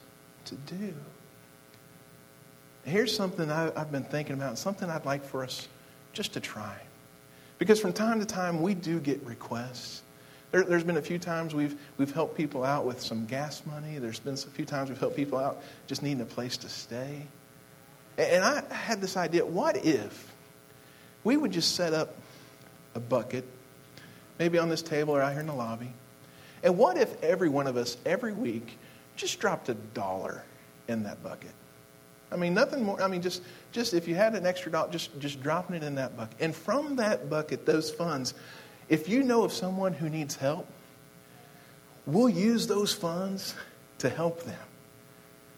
to 0.45 0.55
do? 0.55 0.93
Here's 2.85 3.15
something 3.15 3.49
I've 3.49 3.91
been 3.91 4.03
thinking 4.03 4.35
about, 4.35 4.59
something 4.59 4.89
I'd 4.89 5.05
like 5.05 5.25
for 5.25 5.43
us 5.43 5.67
just 6.13 6.33
to 6.33 6.39
try. 6.39 6.75
Because 7.57 7.79
from 7.79 7.93
time 7.93 8.19
to 8.19 8.25
time, 8.25 8.61
we 8.61 8.73
do 8.73 8.99
get 8.99 9.23
requests. 9.23 10.03
There, 10.51 10.63
has 10.63 10.83
been 10.83 10.97
a 10.97 11.01
few 11.01 11.17
times 11.17 11.55
we've, 11.55 11.75
we've 11.97 12.13
helped 12.13 12.37
people 12.37 12.63
out 12.63 12.85
with 12.85 13.01
some 13.01 13.25
gas 13.25 13.63
money. 13.65 13.97
There's 13.97 14.19
been 14.19 14.35
a 14.35 14.37
few 14.37 14.65
times 14.65 14.89
we've 14.89 14.99
helped 14.99 15.15
people 15.15 15.37
out 15.37 15.61
just 15.87 16.03
needing 16.03 16.21
a 16.21 16.25
place 16.25 16.57
to 16.57 16.69
stay. 16.69 17.25
And 18.17 18.43
I 18.43 18.63
had 18.73 19.01
this 19.01 19.17
idea 19.17 19.45
what 19.45 19.83
if 19.85 20.31
we 21.25 21.35
would 21.35 21.51
just 21.51 21.75
set 21.75 21.93
up 21.93 22.15
a 22.93 23.01
bucket, 23.01 23.43
maybe 24.39 24.57
on 24.57 24.69
this 24.69 24.81
table 24.81 25.13
or 25.13 25.21
out 25.21 25.33
here 25.33 25.41
in 25.41 25.47
the 25.47 25.53
lobby. 25.53 25.91
And 26.63 26.77
what 26.77 26.97
if 26.97 27.21
every 27.21 27.49
one 27.49 27.67
of 27.67 27.75
us, 27.75 27.97
every 28.05 28.31
week, 28.31 28.77
just 29.17 29.39
dropped 29.39 29.67
a 29.67 29.73
dollar 29.73 30.43
in 30.87 31.03
that 31.03 31.21
bucket? 31.21 31.51
I 32.31 32.37
mean, 32.37 32.53
nothing 32.53 32.83
more. 32.83 33.01
I 33.01 33.07
mean, 33.07 33.21
just, 33.21 33.43
just 33.71 33.93
if 33.93 34.07
you 34.07 34.15
had 34.15 34.35
an 34.35 34.45
extra 34.45 34.71
dollar, 34.71 34.91
just, 34.91 35.19
just 35.19 35.43
dropping 35.43 35.75
it 35.75 35.83
in 35.83 35.95
that 35.95 36.15
bucket. 36.15 36.37
And 36.39 36.55
from 36.55 36.95
that 36.97 37.29
bucket, 37.29 37.65
those 37.65 37.91
funds, 37.91 38.33
if 38.87 39.09
you 39.09 39.23
know 39.23 39.43
of 39.43 39.51
someone 39.51 39.93
who 39.93 40.09
needs 40.09 40.35
help, 40.35 40.67
we'll 42.05 42.29
use 42.29 42.67
those 42.67 42.93
funds 42.93 43.55
to 43.99 44.09
help 44.09 44.43
them. 44.43 44.57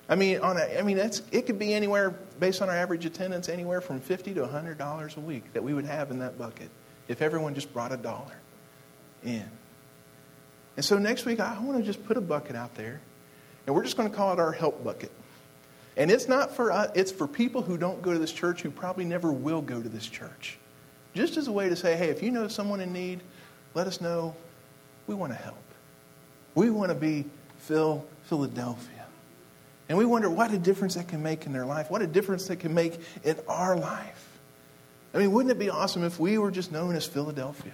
I 0.09 0.15
mean, 0.15 0.39
on 0.39 0.57
a, 0.57 0.79
I 0.79 0.83
mean, 0.83 0.97
that's, 0.97 1.21
it 1.31 1.45
could 1.45 1.59
be 1.59 1.73
anywhere, 1.73 2.11
based 2.39 2.61
on 2.61 2.69
our 2.69 2.75
average 2.75 3.05
attendance, 3.05 3.49
anywhere 3.49 3.81
from 3.81 3.99
50 3.99 4.33
to 4.35 4.41
$100 4.41 5.17
a 5.17 5.19
week 5.19 5.51
that 5.53 5.63
we 5.63 5.73
would 5.73 5.85
have 5.85 6.11
in 6.11 6.19
that 6.19 6.37
bucket 6.37 6.69
if 7.07 7.21
everyone 7.21 7.55
just 7.55 7.73
brought 7.73 7.91
a 7.91 7.97
dollar 7.97 8.37
in. 9.23 9.45
And 10.77 10.85
so 10.85 10.97
next 10.97 11.25
week, 11.25 11.39
I 11.39 11.59
want 11.59 11.77
to 11.77 11.83
just 11.83 12.05
put 12.05 12.17
a 12.17 12.21
bucket 12.21 12.55
out 12.55 12.75
there, 12.75 13.01
and 13.65 13.75
we're 13.75 13.83
just 13.83 13.97
going 13.97 14.09
to 14.09 14.15
call 14.15 14.31
it 14.33 14.39
our 14.39 14.51
help 14.51 14.83
bucket. 14.83 15.11
And 15.97 16.11
it's 16.11 16.27
not 16.27 16.55
for 16.55 16.71
us, 16.71 16.91
it's 16.93 17.11
for 17.11 17.27
people 17.27 17.63
who 17.63 17.77
don't 17.77 18.01
go 18.01 18.13
to 18.13 18.19
this 18.19 18.31
church 18.31 18.61
who 18.61 18.69
probably 18.69 19.03
never 19.03 19.31
will 19.31 19.61
go 19.61 19.81
to 19.81 19.89
this 19.89 20.07
church. 20.07 20.57
Just 21.15 21.35
as 21.35 21.47
a 21.47 21.51
way 21.51 21.67
to 21.67 21.75
say, 21.75 21.97
hey, 21.97 22.09
if 22.09 22.21
you 22.21 22.29
know 22.29 22.47
someone 22.47 22.79
in 22.79 22.93
need, 22.93 23.21
let 23.73 23.87
us 23.87 23.99
know. 23.99 24.35
We 25.07 25.15
want 25.15 25.33
to 25.33 25.39
help. 25.39 25.57
We 26.53 26.69
want 26.69 26.89
to 26.89 26.95
be 26.95 27.25
Phil 27.59 28.05
Philadelphia. 28.25 28.96
And 29.89 29.97
we 29.97 30.05
wonder 30.05 30.29
what 30.29 30.51
a 30.51 30.57
difference 30.57 30.95
that 30.95 31.07
can 31.07 31.23
make 31.23 31.45
in 31.45 31.53
their 31.53 31.65
life, 31.65 31.89
what 31.89 32.01
a 32.01 32.07
difference 32.07 32.47
that 32.47 32.57
can 32.57 32.73
make 32.73 32.99
in 33.23 33.37
our 33.47 33.77
life. 33.77 34.39
I 35.13 35.19
mean, 35.19 35.31
wouldn't 35.31 35.51
it 35.51 35.59
be 35.59 35.69
awesome 35.69 36.03
if 36.03 36.19
we 36.19 36.37
were 36.37 36.51
just 36.51 36.71
known 36.71 36.95
as 36.95 37.05
Philadelphia? 37.05 37.73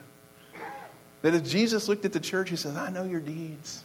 That 1.23 1.34
if 1.34 1.43
Jesus 1.43 1.88
looked 1.88 2.06
at 2.06 2.13
the 2.13 2.19
church, 2.19 2.49
he 2.49 2.56
says, 2.56 2.76
I 2.76 2.89
know 2.89 3.04
your 3.04 3.19
deeds. 3.19 3.84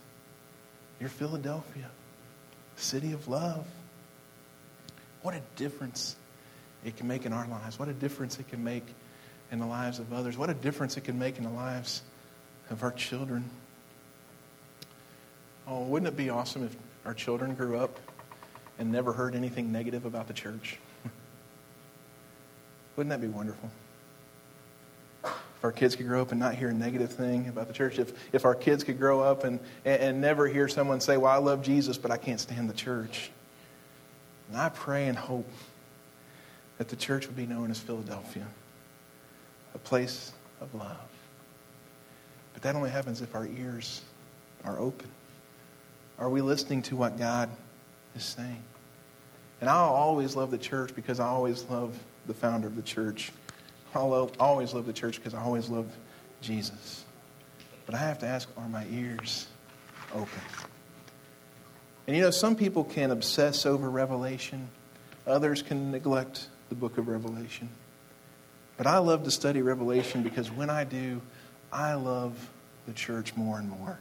You're 1.00 1.08
Philadelphia, 1.08 1.88
city 2.76 3.12
of 3.12 3.28
love. 3.28 3.64
What 5.22 5.34
a 5.34 5.40
difference 5.56 6.16
it 6.84 6.96
can 6.96 7.06
make 7.06 7.24
in 7.24 7.32
our 7.32 7.46
lives. 7.46 7.78
What 7.78 7.88
a 7.88 7.92
difference 7.92 8.38
it 8.38 8.48
can 8.48 8.62
make 8.62 8.84
in 9.50 9.60
the 9.60 9.66
lives 9.66 9.98
of 9.98 10.12
others. 10.12 10.36
What 10.36 10.50
a 10.50 10.54
difference 10.54 10.96
it 10.96 11.04
can 11.04 11.18
make 11.18 11.38
in 11.38 11.44
the 11.44 11.50
lives 11.50 12.02
of 12.70 12.82
our 12.82 12.90
children. 12.92 13.48
Oh, 15.66 15.82
wouldn't 15.84 16.08
it 16.08 16.16
be 16.16 16.30
awesome 16.30 16.64
if 16.64 16.76
our 17.04 17.14
children 17.14 17.54
grew 17.54 17.78
up 17.78 17.98
and 18.78 18.90
never 18.92 19.12
heard 19.12 19.34
anything 19.34 19.72
negative 19.72 20.04
about 20.04 20.28
the 20.28 20.32
church? 20.32 20.78
Wouldn't 22.96 23.10
that 23.10 23.20
be 23.20 23.28
wonderful? 23.28 23.70
If 25.24 25.64
our 25.64 25.72
kids 25.72 25.96
could 25.96 26.06
grow 26.06 26.22
up 26.22 26.30
and 26.30 26.38
not 26.38 26.54
hear 26.54 26.68
a 26.68 26.74
negative 26.74 27.12
thing 27.12 27.48
about 27.48 27.66
the 27.66 27.74
church, 27.74 27.98
if, 27.98 28.12
if 28.32 28.44
our 28.44 28.54
kids 28.54 28.84
could 28.84 28.98
grow 28.98 29.20
up 29.20 29.42
and, 29.42 29.58
and, 29.84 30.00
and 30.00 30.20
never 30.20 30.46
hear 30.46 30.68
someone 30.68 31.00
say, 31.00 31.16
Well, 31.16 31.32
I 31.32 31.38
love 31.38 31.62
Jesus, 31.62 31.98
but 31.98 32.12
I 32.12 32.16
can't 32.16 32.38
stand 32.38 32.70
the 32.70 32.74
church. 32.74 33.30
And 34.48 34.56
I 34.56 34.68
pray 34.68 35.08
and 35.08 35.18
hope 35.18 35.50
that 36.78 36.88
the 36.88 36.96
church 36.96 37.26
would 37.26 37.36
be 37.36 37.46
known 37.46 37.72
as 37.72 37.78
Philadelphia, 37.80 38.46
a 39.74 39.78
place 39.78 40.32
of 40.60 40.72
love. 40.74 40.96
But 42.54 42.62
that 42.62 42.76
only 42.76 42.90
happens 42.90 43.20
if 43.20 43.34
our 43.34 43.46
ears 43.46 44.00
are 44.64 44.78
open. 44.78 45.10
Are 46.18 46.30
we 46.30 46.40
listening 46.40 46.82
to 46.82 46.96
what 46.96 47.18
God 47.18 47.48
is 48.14 48.24
saying. 48.24 48.62
And 49.60 49.68
I'll 49.68 49.94
always 49.94 50.36
love 50.36 50.50
the 50.50 50.58
church 50.58 50.94
because 50.94 51.20
I 51.20 51.26
always 51.26 51.64
love 51.64 51.98
the 52.26 52.34
founder 52.34 52.68
of 52.68 52.76
the 52.76 52.82
church. 52.82 53.32
I'll 53.94 54.30
always 54.38 54.74
love 54.74 54.86
the 54.86 54.92
church 54.92 55.16
because 55.16 55.34
I 55.34 55.42
always 55.42 55.68
love 55.68 55.86
Jesus. 56.40 57.04
But 57.86 57.94
I 57.94 57.98
have 57.98 58.18
to 58.20 58.26
ask 58.26 58.48
are 58.56 58.68
my 58.68 58.86
ears 58.90 59.48
open? 60.14 60.40
And 62.06 62.16
you 62.16 62.22
know, 62.22 62.30
some 62.30 62.54
people 62.54 62.84
can 62.84 63.10
obsess 63.10 63.66
over 63.66 63.90
Revelation, 63.90 64.68
others 65.26 65.62
can 65.62 65.90
neglect 65.90 66.48
the 66.68 66.74
book 66.74 66.98
of 66.98 67.08
Revelation. 67.08 67.68
But 68.76 68.86
I 68.86 68.98
love 68.98 69.24
to 69.24 69.30
study 69.30 69.60
Revelation 69.60 70.22
because 70.22 70.50
when 70.50 70.70
I 70.70 70.84
do, 70.84 71.20
I 71.72 71.94
love 71.94 72.50
the 72.86 72.92
church 72.92 73.34
more 73.36 73.58
and 73.58 73.68
more. 73.68 73.98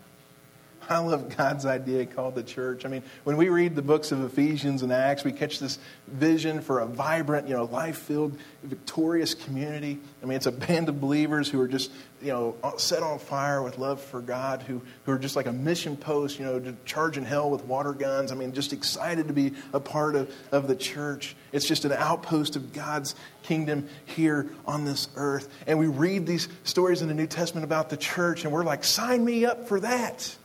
I 0.90 1.00
love 1.00 1.36
God's 1.36 1.66
idea 1.66 2.06
called 2.06 2.36
the 2.36 2.44
church. 2.44 2.86
I 2.86 2.90
mean, 2.90 3.04
when 3.24 3.36
we 3.36 3.50
read 3.50 3.76
the 3.76 3.82
books 3.82 4.12
of 4.12 4.24
Ephesians 4.24 4.84
and 4.84 4.94
Acts, 4.94 5.24
we 5.24 5.32
catch 5.32 5.60
this 5.60 5.80
vision 6.08 6.62
for 6.62 6.80
a 6.80 6.86
vibrant, 6.86 7.48
you 7.48 7.56
know, 7.56 7.66
life-filled, 7.66 8.38
victorious 8.64 9.34
community. 9.34 10.00
I 10.24 10.26
mean, 10.26 10.38
it's 10.38 10.46
a 10.46 10.52
band 10.52 10.88
of 10.88 11.02
believers 11.02 11.50
who 11.50 11.60
are 11.60 11.68
just, 11.68 11.92
you 12.22 12.30
know, 12.30 12.56
set 12.78 13.04
on 13.04 13.20
fire 13.20 13.62
with 13.62 13.78
love 13.78 14.02
for 14.02 14.22
God, 14.22 14.62
who, 14.62 14.82
who 15.06 15.12
are 15.12 15.20
just 15.20 15.36
like 15.36 15.46
a 15.46 15.52
mission 15.52 15.98
post, 15.98 16.40
you 16.40 16.46
know, 16.46 16.76
charging 16.86 17.26
hell 17.26 17.50
with 17.50 17.66
water 17.66 17.94
guns. 17.94 18.32
I 18.32 18.36
mean, 18.36 18.54
just 18.54 18.72
excited 18.72 19.28
to 19.28 19.34
be 19.34 19.54
a 19.74 19.80
part 19.80 20.16
of, 20.16 20.34
of 20.52 20.68
the 20.68 20.76
church. 20.76 21.36
It's 21.52 21.66
just 21.66 21.84
an 21.84 21.92
outpost 21.92 22.56
of 22.56 22.72
God's 22.72 23.16
kingdom 23.44 23.90
here 24.06 24.50
on 24.66 24.86
this 24.86 25.10
earth. 25.16 25.50
And 25.66 25.80
we 25.80 25.88
read 25.88 26.26
these 26.26 26.48
stories 26.64 27.02
in 27.02 27.10
the 27.10 27.14
New 27.14 27.28
Testament 27.28 27.66
about 27.66 27.90
the 27.90 27.98
church, 27.98 28.44
and 28.46 28.54
we're 28.54 28.64
like, 28.64 28.84
sign 28.84 29.24
me 29.24 29.46
up 29.46 29.68
for 29.68 29.82
that. 29.82 30.36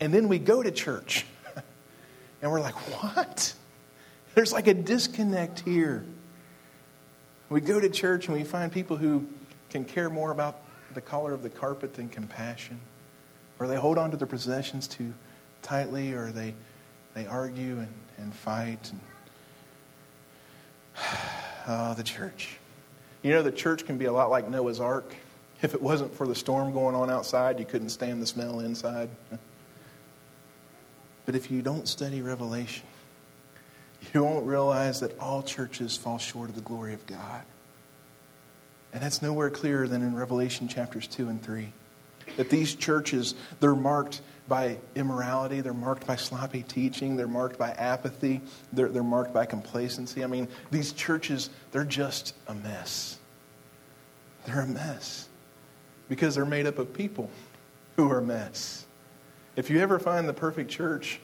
And 0.00 0.12
then 0.12 0.28
we 0.28 0.38
go 0.38 0.62
to 0.62 0.70
church 0.70 1.26
and 2.42 2.50
we're 2.50 2.60
like, 2.60 2.74
what? 3.02 3.54
There's 4.34 4.52
like 4.52 4.66
a 4.66 4.74
disconnect 4.74 5.60
here. 5.60 6.04
We 7.48 7.60
go 7.60 7.80
to 7.80 7.90
church 7.90 8.28
and 8.28 8.36
we 8.36 8.44
find 8.44 8.72
people 8.72 8.96
who 8.96 9.26
can 9.70 9.84
care 9.84 10.08
more 10.08 10.30
about 10.30 10.62
the 10.94 11.00
color 11.00 11.34
of 11.34 11.42
the 11.42 11.50
carpet 11.50 11.94
than 11.94 12.08
compassion, 12.08 12.80
or 13.58 13.66
they 13.66 13.76
hold 13.76 13.98
on 13.98 14.10
to 14.12 14.16
their 14.16 14.26
possessions 14.26 14.88
too 14.88 15.12
tightly, 15.62 16.12
or 16.12 16.32
they, 16.32 16.54
they 17.14 17.26
argue 17.26 17.78
and, 17.78 17.92
and 18.18 18.34
fight. 18.34 18.90
And, 18.90 19.00
oh, 21.68 21.94
the 21.96 22.02
church. 22.02 22.56
You 23.22 23.32
know, 23.32 23.42
the 23.42 23.52
church 23.52 23.84
can 23.84 23.98
be 23.98 24.06
a 24.06 24.12
lot 24.12 24.30
like 24.30 24.48
Noah's 24.48 24.80
Ark. 24.80 25.14
If 25.62 25.74
it 25.74 25.82
wasn't 25.82 26.14
for 26.14 26.26
the 26.26 26.34
storm 26.34 26.72
going 26.72 26.94
on 26.94 27.10
outside, 27.10 27.58
you 27.58 27.66
couldn't 27.66 27.90
stand 27.90 28.22
the 28.22 28.26
smell 28.26 28.60
inside. 28.60 29.10
But 31.26 31.34
if 31.34 31.50
you 31.50 31.62
don't 31.62 31.86
study 31.86 32.22
Revelation, 32.22 32.86
you 34.14 34.24
won't 34.24 34.46
realize 34.46 35.00
that 35.00 35.18
all 35.18 35.42
churches 35.42 35.96
fall 35.96 36.18
short 36.18 36.48
of 36.48 36.54
the 36.54 36.62
glory 36.62 36.94
of 36.94 37.06
God. 37.06 37.42
And 38.92 39.02
that's 39.02 39.22
nowhere 39.22 39.50
clearer 39.50 39.86
than 39.86 40.02
in 40.02 40.14
Revelation 40.14 40.68
chapters 40.68 41.06
2 41.06 41.28
and 41.28 41.42
3. 41.42 41.72
That 42.36 42.50
these 42.50 42.74
churches, 42.74 43.34
they're 43.60 43.74
marked 43.74 44.22
by 44.48 44.78
immorality, 44.96 45.60
they're 45.60 45.72
marked 45.72 46.06
by 46.06 46.16
sloppy 46.16 46.62
teaching, 46.62 47.16
they're 47.16 47.28
marked 47.28 47.56
by 47.56 47.70
apathy, 47.70 48.40
they're, 48.72 48.88
they're 48.88 49.02
marked 49.02 49.32
by 49.32 49.46
complacency. 49.46 50.24
I 50.24 50.26
mean, 50.26 50.48
these 50.70 50.92
churches, 50.92 51.50
they're 51.70 51.84
just 51.84 52.34
a 52.48 52.54
mess. 52.54 53.18
They're 54.46 54.62
a 54.62 54.66
mess 54.66 55.28
because 56.08 56.34
they're 56.34 56.44
made 56.44 56.66
up 56.66 56.78
of 56.78 56.92
people 56.92 57.30
who 57.96 58.10
are 58.10 58.18
a 58.18 58.22
mess. 58.22 58.86
If 59.60 59.68
you 59.68 59.80
ever 59.80 59.98
find 59.98 60.26
the 60.26 60.32
perfect 60.32 60.70
church, 60.70 61.20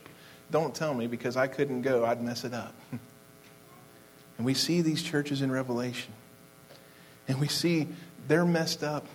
don't 0.50 0.74
tell 0.74 0.92
me 0.92 1.06
because 1.06 1.38
I 1.38 1.46
couldn't 1.46 1.80
go. 1.80 2.04
I'd 2.04 2.22
mess 2.22 2.44
it 2.44 2.52
up. 2.52 2.74
and 4.36 4.44
we 4.44 4.52
see 4.52 4.82
these 4.82 5.02
churches 5.02 5.40
in 5.40 5.50
Revelation. 5.50 6.12
And 7.28 7.40
we 7.40 7.48
see 7.48 7.88
they're 8.28 8.44
messed 8.44 8.84
up. 8.84 9.06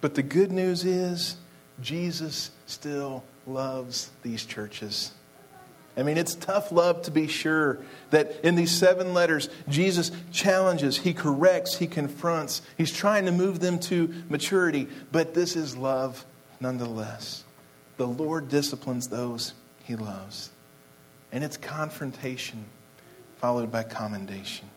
But 0.00 0.14
the 0.14 0.22
good 0.22 0.50
news 0.50 0.86
is 0.86 1.36
Jesus 1.82 2.52
still 2.64 3.22
loves 3.46 4.08
these 4.22 4.46
churches. 4.46 5.12
I 5.94 6.02
mean, 6.02 6.16
it's 6.16 6.34
tough 6.34 6.72
love 6.72 7.02
to 7.02 7.10
be 7.10 7.26
sure 7.26 7.80
that 8.08 8.42
in 8.42 8.54
these 8.54 8.70
seven 8.70 9.12
letters, 9.12 9.50
Jesus 9.68 10.10
challenges, 10.32 10.96
he 10.96 11.12
corrects, 11.12 11.76
he 11.76 11.86
confronts, 11.86 12.62
he's 12.78 12.92
trying 12.92 13.26
to 13.26 13.32
move 13.32 13.60
them 13.60 13.78
to 13.80 14.08
maturity, 14.30 14.88
but 15.12 15.34
this 15.34 15.54
is 15.54 15.76
love 15.76 16.24
nonetheless. 16.60 17.44
The 18.00 18.06
Lord 18.06 18.48
disciplines 18.48 19.08
those 19.08 19.52
he 19.84 19.94
loves. 19.94 20.48
And 21.32 21.44
it's 21.44 21.58
confrontation 21.58 22.64
followed 23.36 23.70
by 23.70 23.82
commendation. 23.82 24.70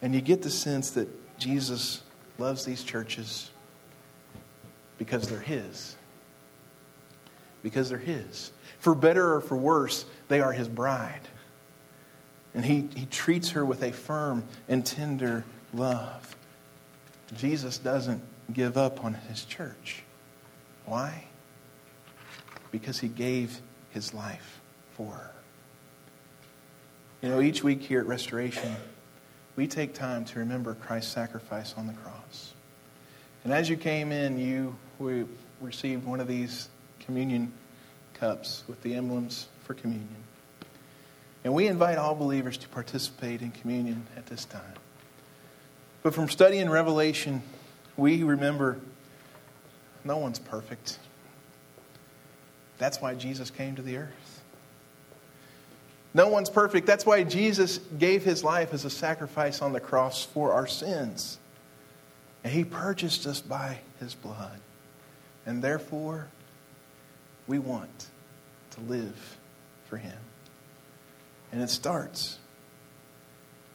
And 0.00 0.14
you 0.14 0.20
get 0.20 0.40
the 0.40 0.48
sense 0.48 0.90
that 0.90 1.08
Jesus 1.40 2.02
loves 2.38 2.64
these 2.64 2.84
churches 2.84 3.50
because 4.96 5.28
they're 5.28 5.40
his. 5.40 5.96
Because 7.64 7.88
they're 7.88 7.98
his. 7.98 8.52
For 8.78 8.94
better 8.94 9.34
or 9.34 9.40
for 9.40 9.56
worse, 9.56 10.04
they 10.28 10.40
are 10.40 10.52
his 10.52 10.68
bride. 10.68 11.26
And 12.54 12.64
he, 12.64 12.88
he 12.94 13.06
treats 13.06 13.50
her 13.50 13.64
with 13.64 13.82
a 13.82 13.90
firm 13.90 14.44
and 14.68 14.86
tender 14.86 15.44
love. 15.72 16.36
Jesus 17.36 17.76
doesn't 17.76 18.22
give 18.52 18.76
up 18.76 19.04
on 19.04 19.14
his 19.14 19.44
church. 19.44 20.04
Why? 20.86 21.24
Because 22.74 22.98
he 22.98 23.06
gave 23.06 23.60
his 23.90 24.12
life 24.12 24.60
for 24.96 25.12
her. 25.12 25.30
You 27.22 27.28
know, 27.28 27.40
each 27.40 27.62
week 27.62 27.80
here 27.80 28.00
at 28.00 28.06
Restoration, 28.08 28.74
we 29.54 29.68
take 29.68 29.94
time 29.94 30.24
to 30.24 30.40
remember 30.40 30.74
Christ's 30.74 31.12
sacrifice 31.12 31.74
on 31.76 31.86
the 31.86 31.92
cross. 31.92 32.52
And 33.44 33.52
as 33.52 33.70
you 33.70 33.76
came 33.76 34.10
in, 34.10 34.40
you 34.40 34.74
we 34.98 35.24
received 35.60 36.04
one 36.04 36.18
of 36.18 36.26
these 36.26 36.68
communion 36.98 37.52
cups 38.14 38.64
with 38.66 38.82
the 38.82 38.96
emblems 38.96 39.46
for 39.62 39.74
communion. 39.74 40.24
And 41.44 41.54
we 41.54 41.68
invite 41.68 41.96
all 41.96 42.16
believers 42.16 42.56
to 42.58 42.68
participate 42.70 43.40
in 43.40 43.52
communion 43.52 44.04
at 44.16 44.26
this 44.26 44.46
time. 44.46 44.74
But 46.02 46.12
from 46.12 46.28
studying 46.28 46.68
Revelation, 46.68 47.40
we 47.96 48.24
remember 48.24 48.80
no 50.02 50.16
one's 50.16 50.40
perfect. 50.40 50.98
That's 52.78 53.00
why 53.00 53.14
Jesus 53.14 53.50
came 53.50 53.76
to 53.76 53.82
the 53.82 53.98
earth. 53.98 54.42
No 56.12 56.28
one's 56.28 56.50
perfect. 56.50 56.86
That's 56.86 57.04
why 57.04 57.24
Jesus 57.24 57.78
gave 57.98 58.22
his 58.22 58.44
life 58.44 58.72
as 58.72 58.84
a 58.84 58.90
sacrifice 58.90 59.60
on 59.60 59.72
the 59.72 59.80
cross 59.80 60.24
for 60.24 60.52
our 60.52 60.66
sins. 60.66 61.38
And 62.44 62.52
he 62.52 62.64
purchased 62.64 63.26
us 63.26 63.40
by 63.40 63.78
his 63.98 64.14
blood. 64.14 64.60
And 65.44 65.62
therefore, 65.62 66.28
we 67.46 67.58
want 67.58 68.06
to 68.72 68.80
live 68.82 69.38
for 69.86 69.96
him. 69.96 70.16
And 71.52 71.60
it 71.62 71.70
starts 71.70 72.38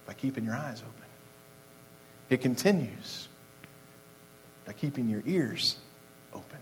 by 0.06 0.14
keeping 0.14 0.46
your 0.46 0.56
eyes 0.56 0.82
open. 0.82 1.08
It 2.30 2.42
continues 2.42 3.28
by 4.66 4.74
keeping 4.74 5.10
your 5.10 5.24
ears 5.26 5.78
open. 6.34 6.60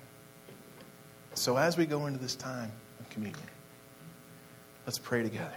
So 1.38 1.56
as 1.56 1.78
we 1.78 1.86
go 1.86 2.08
into 2.08 2.20
this 2.20 2.36
time 2.36 2.72
of 3.00 3.08
communion, 3.12 3.40
let's 4.88 4.98
pray 4.98 5.22
together. 5.22 5.54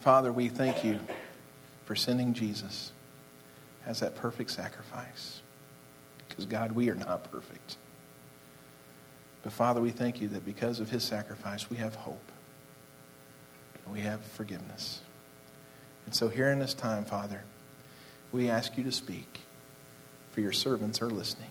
Father, 0.00 0.32
we 0.32 0.48
thank 0.48 0.82
you 0.84 0.98
for 1.84 1.94
sending 1.94 2.34
Jesus 2.34 2.90
as 3.86 4.00
that 4.00 4.16
perfect 4.16 4.50
sacrifice. 4.50 5.42
Because, 6.28 6.44
God, 6.44 6.72
we 6.72 6.90
are 6.90 6.96
not 6.96 7.30
perfect. 7.30 7.76
But, 9.44 9.52
Father, 9.52 9.80
we 9.80 9.90
thank 9.90 10.20
you 10.20 10.26
that 10.28 10.44
because 10.44 10.80
of 10.80 10.90
his 10.90 11.04
sacrifice, 11.04 11.70
we 11.70 11.76
have 11.76 11.94
hope. 11.94 12.32
And 13.84 13.94
we 13.94 14.00
have 14.00 14.24
forgiveness. 14.24 15.02
And 16.04 16.14
so, 16.14 16.28
here 16.28 16.50
in 16.50 16.58
this 16.58 16.74
time, 16.74 17.04
Father, 17.04 17.44
we 18.32 18.50
ask 18.50 18.76
you 18.76 18.82
to 18.82 18.92
speak, 18.92 19.38
for 20.32 20.40
your 20.40 20.52
servants 20.52 21.00
are 21.00 21.10
listening. 21.10 21.50